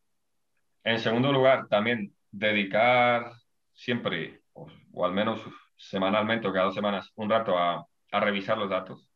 En 0.86 1.00
segundo 1.00 1.32
lugar, 1.32 1.68
también 1.70 2.14
dedicar 2.30 3.32
siempre, 3.74 4.42
o, 4.52 5.06
al 5.06 5.14
menos 5.14 5.42
semanalmente 5.78 6.48
o 6.48 6.52
cada 6.54 6.66
dos 6.66 6.76
semanas, 6.76 7.10
un 7.16 7.30
rato 7.30 7.58
a, 7.58 7.86
a 8.12 8.20
revisar 8.20 8.58
los 8.58 8.70
datos 8.70 9.10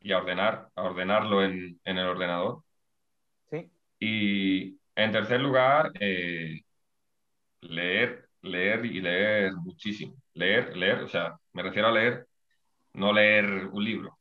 y 0.00 0.12
a 0.12 0.18
ordenar, 0.18 0.68
a 0.74 0.82
ordenarlo 0.82 1.44
en, 1.44 1.78
en, 1.84 1.98
el 1.98 2.06
ordenador. 2.06 2.62
Sí. 3.50 3.70
Y 4.00 4.78
en 4.96 5.12
tercer 5.12 5.40
lugar, 5.40 5.92
eh, 6.00 6.60
leer, 7.60 8.28
leer 8.42 8.84
y 8.86 9.00
leer 9.00 9.52
muchísimo. 9.54 10.16
Leer, 10.34 10.76
leer, 10.76 11.02
o 11.02 11.08
sea, 11.08 11.36
me 11.52 11.62
refiero 11.62 11.88
a 11.88 11.92
leer 11.92 12.26
no 12.96 13.12
leer 13.12 13.68
un 13.72 13.84
libro, 13.84 14.18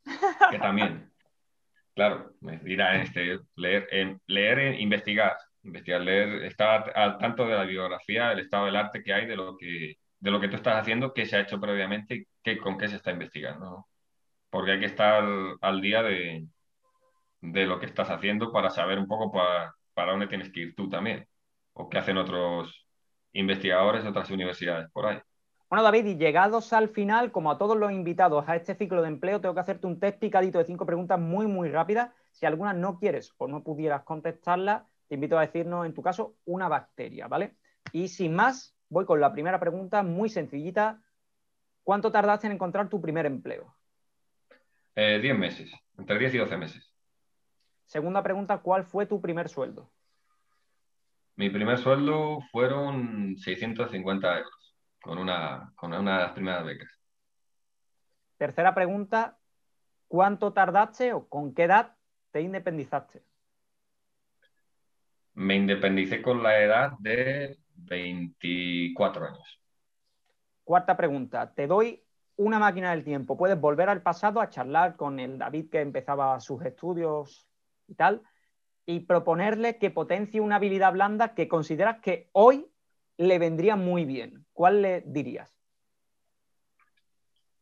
que 0.52 0.60
también, 0.60 1.12
claro, 1.96 2.34
me 2.42 2.58
dirá 2.60 3.02
este, 3.02 3.40
leer, 3.56 3.88
leer 4.28 4.80
investigar, 4.82 5.38
investigar, 5.64 6.02
leer, 6.02 6.44
estar 6.44 6.92
al 6.96 7.18
tanto 7.18 7.48
de 7.48 7.56
la 7.56 7.64
biografía, 7.64 8.32
el 8.34 8.40
estado 8.40 8.66
del 8.66 8.76
arte 8.76 9.02
que 9.04 9.14
hay, 9.14 9.26
de 9.28 9.36
lo 9.38 9.58
que, 9.58 9.96
de 10.20 10.32
lo 10.32 10.40
que 10.42 10.50
tú 10.50 10.58
estás 10.58 10.76
haciendo, 10.82 11.14
qué 11.14 11.26
se 11.26 11.38
ha 11.38 11.42
hecho 11.42 11.60
previamente, 11.60 12.28
qué, 12.44 12.58
con 12.58 12.78
qué 12.78 12.90
se 12.90 12.98
está 12.98 13.12
investigando. 13.12 13.88
Porque 14.50 14.72
hay 14.74 14.80
que 14.80 14.86
estar 14.88 15.24
al 15.62 15.82
día 15.82 16.04
de, 16.04 16.46
de 17.42 17.66
lo 17.66 17.80
que 17.80 17.86
estás 17.88 18.10
haciendo 18.10 18.52
para 18.52 18.70
saber 18.70 19.00
un 19.00 19.08
poco 19.08 19.32
para, 19.32 19.74
para 19.96 20.12
dónde 20.12 20.28
tienes 20.28 20.52
que 20.52 20.60
ir 20.60 20.76
tú 20.76 20.88
también, 20.90 21.28
o 21.74 21.90
qué 21.90 21.98
hacen 21.98 22.18
otros 22.18 22.86
investigadores 23.34 24.04
de 24.04 24.10
otras 24.10 24.30
universidades 24.30 24.92
por 24.92 25.08
ahí. 25.08 25.20
Bueno, 25.68 25.82
David, 25.84 26.06
y 26.06 26.16
llegados 26.18 26.72
al 26.74 26.90
final, 26.90 27.32
como 27.32 27.50
a 27.50 27.58
todos 27.58 27.76
los 27.76 27.92
invitados 27.92 28.46
a 28.48 28.56
este 28.56 28.76
ciclo 28.76 29.02
de 29.02 29.08
empleo, 29.08 29.42
tengo 29.42 29.56
que 29.56 29.62
hacerte 29.62 29.88
un 29.88 30.00
test 30.00 30.20
picadito 30.20 30.60
de 30.60 30.66
cinco 30.66 30.86
preguntas 30.86 31.20
muy, 31.20 31.48
muy 31.48 31.70
rápidas. 31.70 32.12
Si 32.32 32.46
alguna 32.46 32.74
no 32.74 33.00
quieres 33.00 33.34
o 33.38 33.48
no 33.48 33.64
pudieras 33.64 34.04
contestarla, 34.04 34.88
te 35.08 35.16
invito 35.16 35.38
a 35.38 35.42
decirnos, 35.42 35.86
en 35.86 35.94
tu 35.94 36.04
caso, 36.04 36.36
una 36.46 36.68
bacteria, 36.68 37.28
¿vale? 37.28 37.56
Y 37.92 38.10
sin 38.10 38.36
más, 38.36 38.76
voy 38.90 39.06
con 39.06 39.20
la 39.20 39.34
primera 39.34 39.60
pregunta, 39.60 40.04
muy 40.04 40.30
sencillita. 40.30 41.02
¿Cuánto 41.84 42.12
tardaste 42.12 42.48
en 42.48 42.54
encontrar 42.54 42.88
tu 42.88 43.02
primer 43.02 43.26
empleo? 43.26 43.76
Eh, 44.96 45.20
diez 45.22 45.38
meses, 45.38 45.72
entre 45.98 46.20
10 46.20 46.36
y 46.36 46.38
12 46.38 46.58
meses. 46.58 46.95
Segunda 47.86 48.24
pregunta, 48.24 48.58
¿cuál 48.60 48.84
fue 48.84 49.06
tu 49.06 49.22
primer 49.22 49.50
sueldo? 49.50 49.90
Mi 51.36 51.50
primer 51.50 51.78
sueldo 51.78 52.40
fueron 52.52 53.36
650 53.38 54.38
euros 54.38 54.76
con 55.02 55.18
una, 55.18 55.72
con 55.76 55.94
una 55.94 56.18
de 56.18 56.24
las 56.24 56.32
primeras 56.32 56.66
becas. 56.66 57.00
Tercera 58.38 58.74
pregunta, 58.74 59.38
¿cuánto 60.08 60.54
tardaste 60.54 61.14
o 61.14 61.28
con 61.28 61.54
qué 61.54 61.64
edad 61.64 61.96
te 62.32 62.42
independizaste? 62.42 63.24
Me 65.34 65.56
independicé 65.56 66.22
con 66.22 66.42
la 66.42 66.62
edad 66.62 66.94
de 67.00 67.60
24 67.76 69.26
años. 69.26 69.62
Cuarta 70.64 70.98
pregunta, 70.98 71.54
te 71.54 71.68
doy 71.68 72.04
una 72.38 72.60
máquina 72.60 72.92
del 72.92 73.04
tiempo. 73.04 73.38
Puedes 73.38 73.60
volver 73.60 73.90
al 73.90 74.02
pasado 74.02 74.42
a 74.42 74.50
charlar 74.50 74.96
con 74.96 75.20
el 75.20 75.38
David 75.38 75.70
que 75.70 75.82
empezaba 75.82 76.40
sus 76.40 76.64
estudios 76.64 77.48
y 77.88 77.96
tal, 77.96 78.22
y 78.86 79.02
proponerle 79.02 79.78
que 79.78 79.90
potencie 79.90 80.42
una 80.42 80.58
habilidad 80.58 80.94
blanda 80.94 81.34
que 81.34 81.48
consideras 81.48 82.00
que 82.02 82.30
hoy 82.34 82.68
le 83.18 83.40
vendría 83.40 83.76
muy 83.76 84.06
bien? 84.06 84.46
¿Cuál 84.54 84.82
le 84.82 85.02
dirías? 85.02 85.56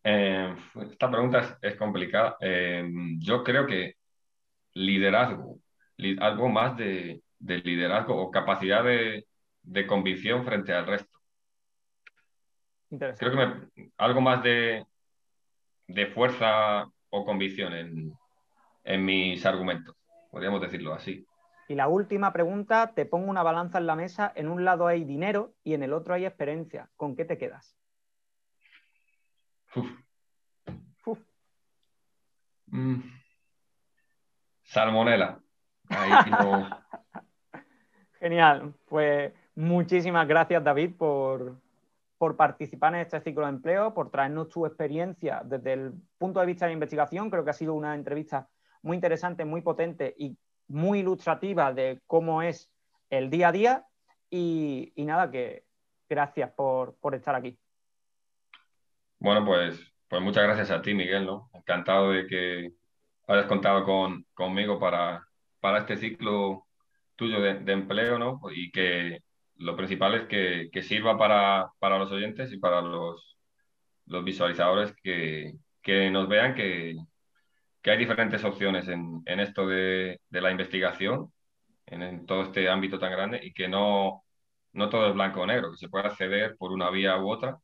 Eh, 0.04 0.54
esta 0.92 1.10
pregunta 1.10 1.58
es, 1.62 1.76
complicada. 1.76 2.38
Eh, 2.42 2.90
yo 3.20 3.44
creo 3.44 3.66
que 3.66 3.96
liderazgo, 4.74 5.60
algo 6.20 6.50
más 6.50 6.76
de, 6.76 7.22
liderazgo 7.40 8.16
o 8.18 8.32
capacidad 8.32 8.84
de, 8.84 9.26
convicción 9.88 10.44
frente 10.44 10.74
al 10.74 10.88
resto. 10.88 11.20
Creo 12.90 13.18
que 13.18 13.88
algo 13.98 14.22
más 14.22 14.44
de, 14.44 14.86
fuerza 16.14 16.86
o 17.10 17.26
convicción 17.26 17.74
en, 17.74 18.14
en 18.84 19.06
mis 19.06 19.46
argumentos, 19.46 19.96
podríamos 20.34 20.62
decirlo 20.62 20.96
así. 20.96 21.28
Y 21.68 21.76
la 21.76 21.88
última 21.88 22.34
pregunta, 22.34 22.92
te 22.96 23.06
pongo 23.06 23.30
una 23.30 23.44
balanza 23.44 23.78
en 23.78 23.86
la 23.86 23.96
mesa, 23.96 24.34
en 24.36 24.48
un 24.48 24.66
lado 24.66 24.88
hay 24.88 25.04
dinero 25.04 25.54
y 25.64 25.76
en 25.76 25.84
el 25.84 25.94
otro 25.94 26.16
hay 26.16 26.26
experiencia. 26.26 26.90
¿Con 26.98 27.16
qué 27.16 27.24
te 27.24 27.38
quedas? 27.38 27.78
Mm. 32.66 33.02
Salmonela. 34.64 35.40
Genial. 38.20 38.74
Pues 38.88 39.34
muchísimas 39.54 40.28
gracias, 40.28 40.64
David, 40.64 40.96
por, 40.98 41.62
por 42.18 42.36
participar 42.36 42.96
en 42.96 43.02
este 43.02 43.22
ciclo 43.22 43.44
de 43.44 43.50
empleo, 43.50 43.94
por 43.94 44.10
traernos 44.10 44.50
tu 44.50 44.66
experiencia 44.66 45.44
desde 45.46 45.74
el 45.74 45.94
punto 46.18 46.40
de 46.40 46.48
vista 46.48 46.66
de 46.66 46.72
la 46.72 46.74
investigación. 46.74 47.30
Creo 47.30 47.44
que 47.44 47.52
ha 47.52 47.54
sido 47.54 47.76
una 47.76 47.94
entrevista 47.94 48.50
muy 48.84 48.96
interesante, 48.96 49.46
muy 49.46 49.62
potente 49.62 50.14
y 50.18 50.38
muy 50.68 51.00
ilustrativa 51.00 51.74
de 51.74 52.02
cómo 52.06 52.42
es 52.42 52.70
el 53.10 53.30
día 53.30 53.48
a 53.48 53.52
día 53.52 53.86
y, 54.30 54.94
nada, 54.98 55.32
que 55.32 55.64
gracias 56.10 56.52
por, 56.52 56.98
estar 57.14 57.36
aquí. 57.36 57.58
Bueno, 59.20 59.46
pues, 59.46 59.80
pues 60.08 60.22
muchas 60.22 60.44
gracias 60.44 60.72
a 60.72 60.82
ti, 60.82 60.94
Miguel, 60.94 61.26
¿no? 61.26 61.50
Encantado 61.54 62.12
de 62.12 62.28
que 62.28 62.72
hayas 63.28 63.46
contado 63.46 63.86
con, 63.86 64.26
conmigo 64.34 64.80
para, 64.80 65.26
para 65.60 65.80
este 65.80 65.98
ciclo 65.98 66.66
tuyo 67.16 67.40
de, 67.40 67.72
empleo, 67.72 68.20
¿no? 68.20 68.42
Y 68.54 68.72
que 68.72 69.20
lo 69.58 69.76
principal 69.76 70.16
es 70.16 70.28
que, 70.28 70.82
sirva 70.82 71.18
para, 71.18 71.72
los 72.00 72.12
oyentes 72.12 72.52
y 72.52 72.58
para 72.58 72.82
los, 72.82 73.38
los 74.08 74.24
visualizadores 74.24 74.94
que, 75.02 75.54
que 75.82 76.10
nos 76.10 76.28
vean 76.28 76.56
que, 76.56 76.98
que 77.84 77.92
hay 77.92 77.98
diferentes 77.98 78.44
opciones 78.46 78.88
en, 78.88 79.24
esto 79.40 79.68
de, 79.68 80.20
la 80.32 80.52
investigación, 80.52 81.34
en, 81.86 82.26
todo 82.26 82.44
este 82.44 82.70
ámbito 82.70 83.00
tan 83.00 83.12
grande, 83.12 83.40
y 83.44 83.54
que 83.54 83.68
no, 83.68 84.24
no 84.74 84.90
todo 84.90 85.10
es 85.10 85.14
blanco 85.14 85.42
o 85.42 85.48
negro, 85.48 85.72
que 85.72 85.78
se 85.78 85.90
puede 85.90 86.08
acceder 86.08 86.56
por 86.58 86.72
una 86.72 86.90
vía 86.90 87.18
u 87.18 87.30
otra, 87.30 87.58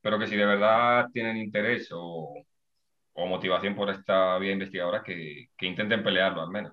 pero 0.00 0.18
que 0.18 0.26
si 0.26 0.36
de 0.36 0.46
verdad 0.46 1.08
tienen 1.12 1.36
interés 1.38 1.88
o, 1.92 2.34
motivación 3.14 3.74
por 3.76 3.90
esta 3.90 4.38
vía 4.38 4.52
investigadora, 4.52 5.02
que, 5.02 5.48
que 5.56 5.66
intenten 5.66 6.02
pelearlo 6.02 6.42
al 6.42 6.50
menos. 6.50 6.72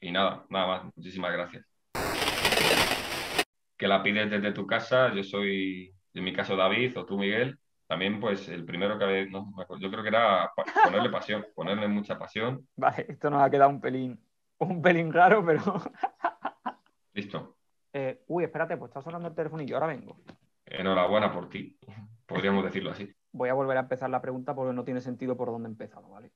Y 0.00 0.12
nada, 0.12 0.44
nada 0.50 0.66
más. 0.66 0.84
Muchísimas 0.96 1.32
gracias. 1.32 1.64
Que 3.76 3.88
la 3.88 4.02
pides 4.02 4.30
desde 4.30 4.52
tu 4.52 4.66
casa. 4.66 5.12
Yo 5.14 5.24
soy, 5.24 5.94
en 6.14 6.24
mi 6.24 6.32
caso, 6.32 6.56
David 6.56 6.96
o 6.98 7.06
tú, 7.06 7.18
Miguel 7.18 7.58
también 7.88 8.20
pues 8.20 8.46
el 8.50 8.66
primero 8.66 8.98
que 8.98 9.28
no, 9.30 9.50
yo 9.80 9.90
creo 9.90 10.02
que 10.02 10.10
era 10.10 10.52
ponerle 10.84 11.08
pasión, 11.08 11.46
ponerle 11.54 11.88
mucha 11.88 12.18
pasión. 12.18 12.68
Vale, 12.76 13.06
esto 13.08 13.30
nos 13.30 13.42
ha 13.42 13.50
quedado 13.50 13.70
un 13.70 13.80
pelín, 13.80 14.20
un 14.58 14.82
pelín 14.82 15.10
raro, 15.10 15.44
pero... 15.44 15.62
Listo. 17.14 17.56
Eh, 17.94 18.22
uy, 18.28 18.44
espérate, 18.44 18.76
pues 18.76 18.90
está 18.90 19.00
sonando 19.00 19.28
el 19.28 19.34
teléfono 19.34 19.62
y 19.62 19.66
yo 19.66 19.76
ahora 19.76 19.86
vengo. 19.86 20.18
Enhorabuena 20.66 21.32
por 21.32 21.48
ti, 21.48 21.78
podríamos 22.26 22.62
decirlo 22.62 22.90
así. 22.90 23.10
Voy 23.32 23.48
a 23.48 23.54
volver 23.54 23.78
a 23.78 23.80
empezar 23.80 24.10
la 24.10 24.20
pregunta 24.20 24.54
porque 24.54 24.74
no 24.74 24.84
tiene 24.84 25.00
sentido 25.00 25.34
por 25.34 25.48
dónde 25.48 25.68
he 25.68 25.72
empezado, 25.72 26.10
¿vale? 26.10 26.30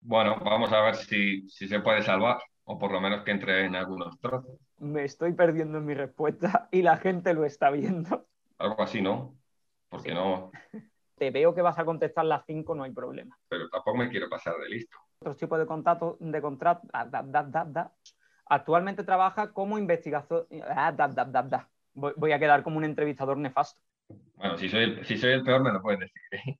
Bueno, 0.00 0.36
vamos 0.42 0.72
a 0.72 0.80
ver 0.80 0.94
si, 0.94 1.46
si 1.50 1.68
se 1.68 1.80
puede 1.80 2.02
salvar, 2.02 2.38
o 2.64 2.78
por 2.78 2.90
lo 2.90 3.00
menos 3.02 3.22
que 3.22 3.32
entre 3.32 3.66
en 3.66 3.74
algunos 3.74 4.18
trozos. 4.18 4.58
Me 4.78 5.04
estoy 5.04 5.34
perdiendo 5.34 5.78
en 5.78 5.84
mi 5.84 5.94
respuesta 5.94 6.68
y 6.72 6.80
la 6.80 6.96
gente 6.96 7.34
lo 7.34 7.44
está 7.44 7.70
viendo. 7.70 8.26
Algo 8.58 8.82
así, 8.82 9.00
¿no? 9.00 9.38
Porque 9.88 10.14
no. 10.14 10.50
Te 11.16 11.30
veo 11.30 11.54
que 11.54 11.62
vas 11.62 11.78
a 11.78 11.84
contestar 11.84 12.26
las 12.26 12.44
cinco, 12.44 12.74
no 12.74 12.84
hay 12.84 12.92
problema. 12.92 13.38
Pero 13.48 13.68
tampoco 13.70 13.96
me 13.96 14.10
quiero 14.10 14.28
pasar 14.28 14.56
de 14.58 14.68
listo. 14.68 14.98
Otro 15.20 15.34
tipo 15.34 15.58
de 15.58 15.66
contrato, 15.66 16.18
de 16.20 16.42
contrato. 16.42 16.86
Ah, 16.92 17.90
Actualmente 18.48 19.02
trabaja 19.02 19.52
como 19.52 19.78
investigador. 19.78 20.46
Ah, 20.68 20.94
voy, 21.94 22.32
a 22.32 22.38
quedar 22.38 22.62
como 22.62 22.76
un 22.76 22.84
entrevistador 22.84 23.38
nefasto. 23.38 23.80
Bueno, 24.34 24.56
si 24.58 24.68
soy 24.68 24.84
el, 24.84 25.04
si 25.06 25.16
soy 25.16 25.32
el 25.32 25.42
peor, 25.42 25.62
me 25.62 25.72
lo 25.72 25.80
puedes 25.80 26.00
decir. 26.00 26.22
¿eh? 26.32 26.58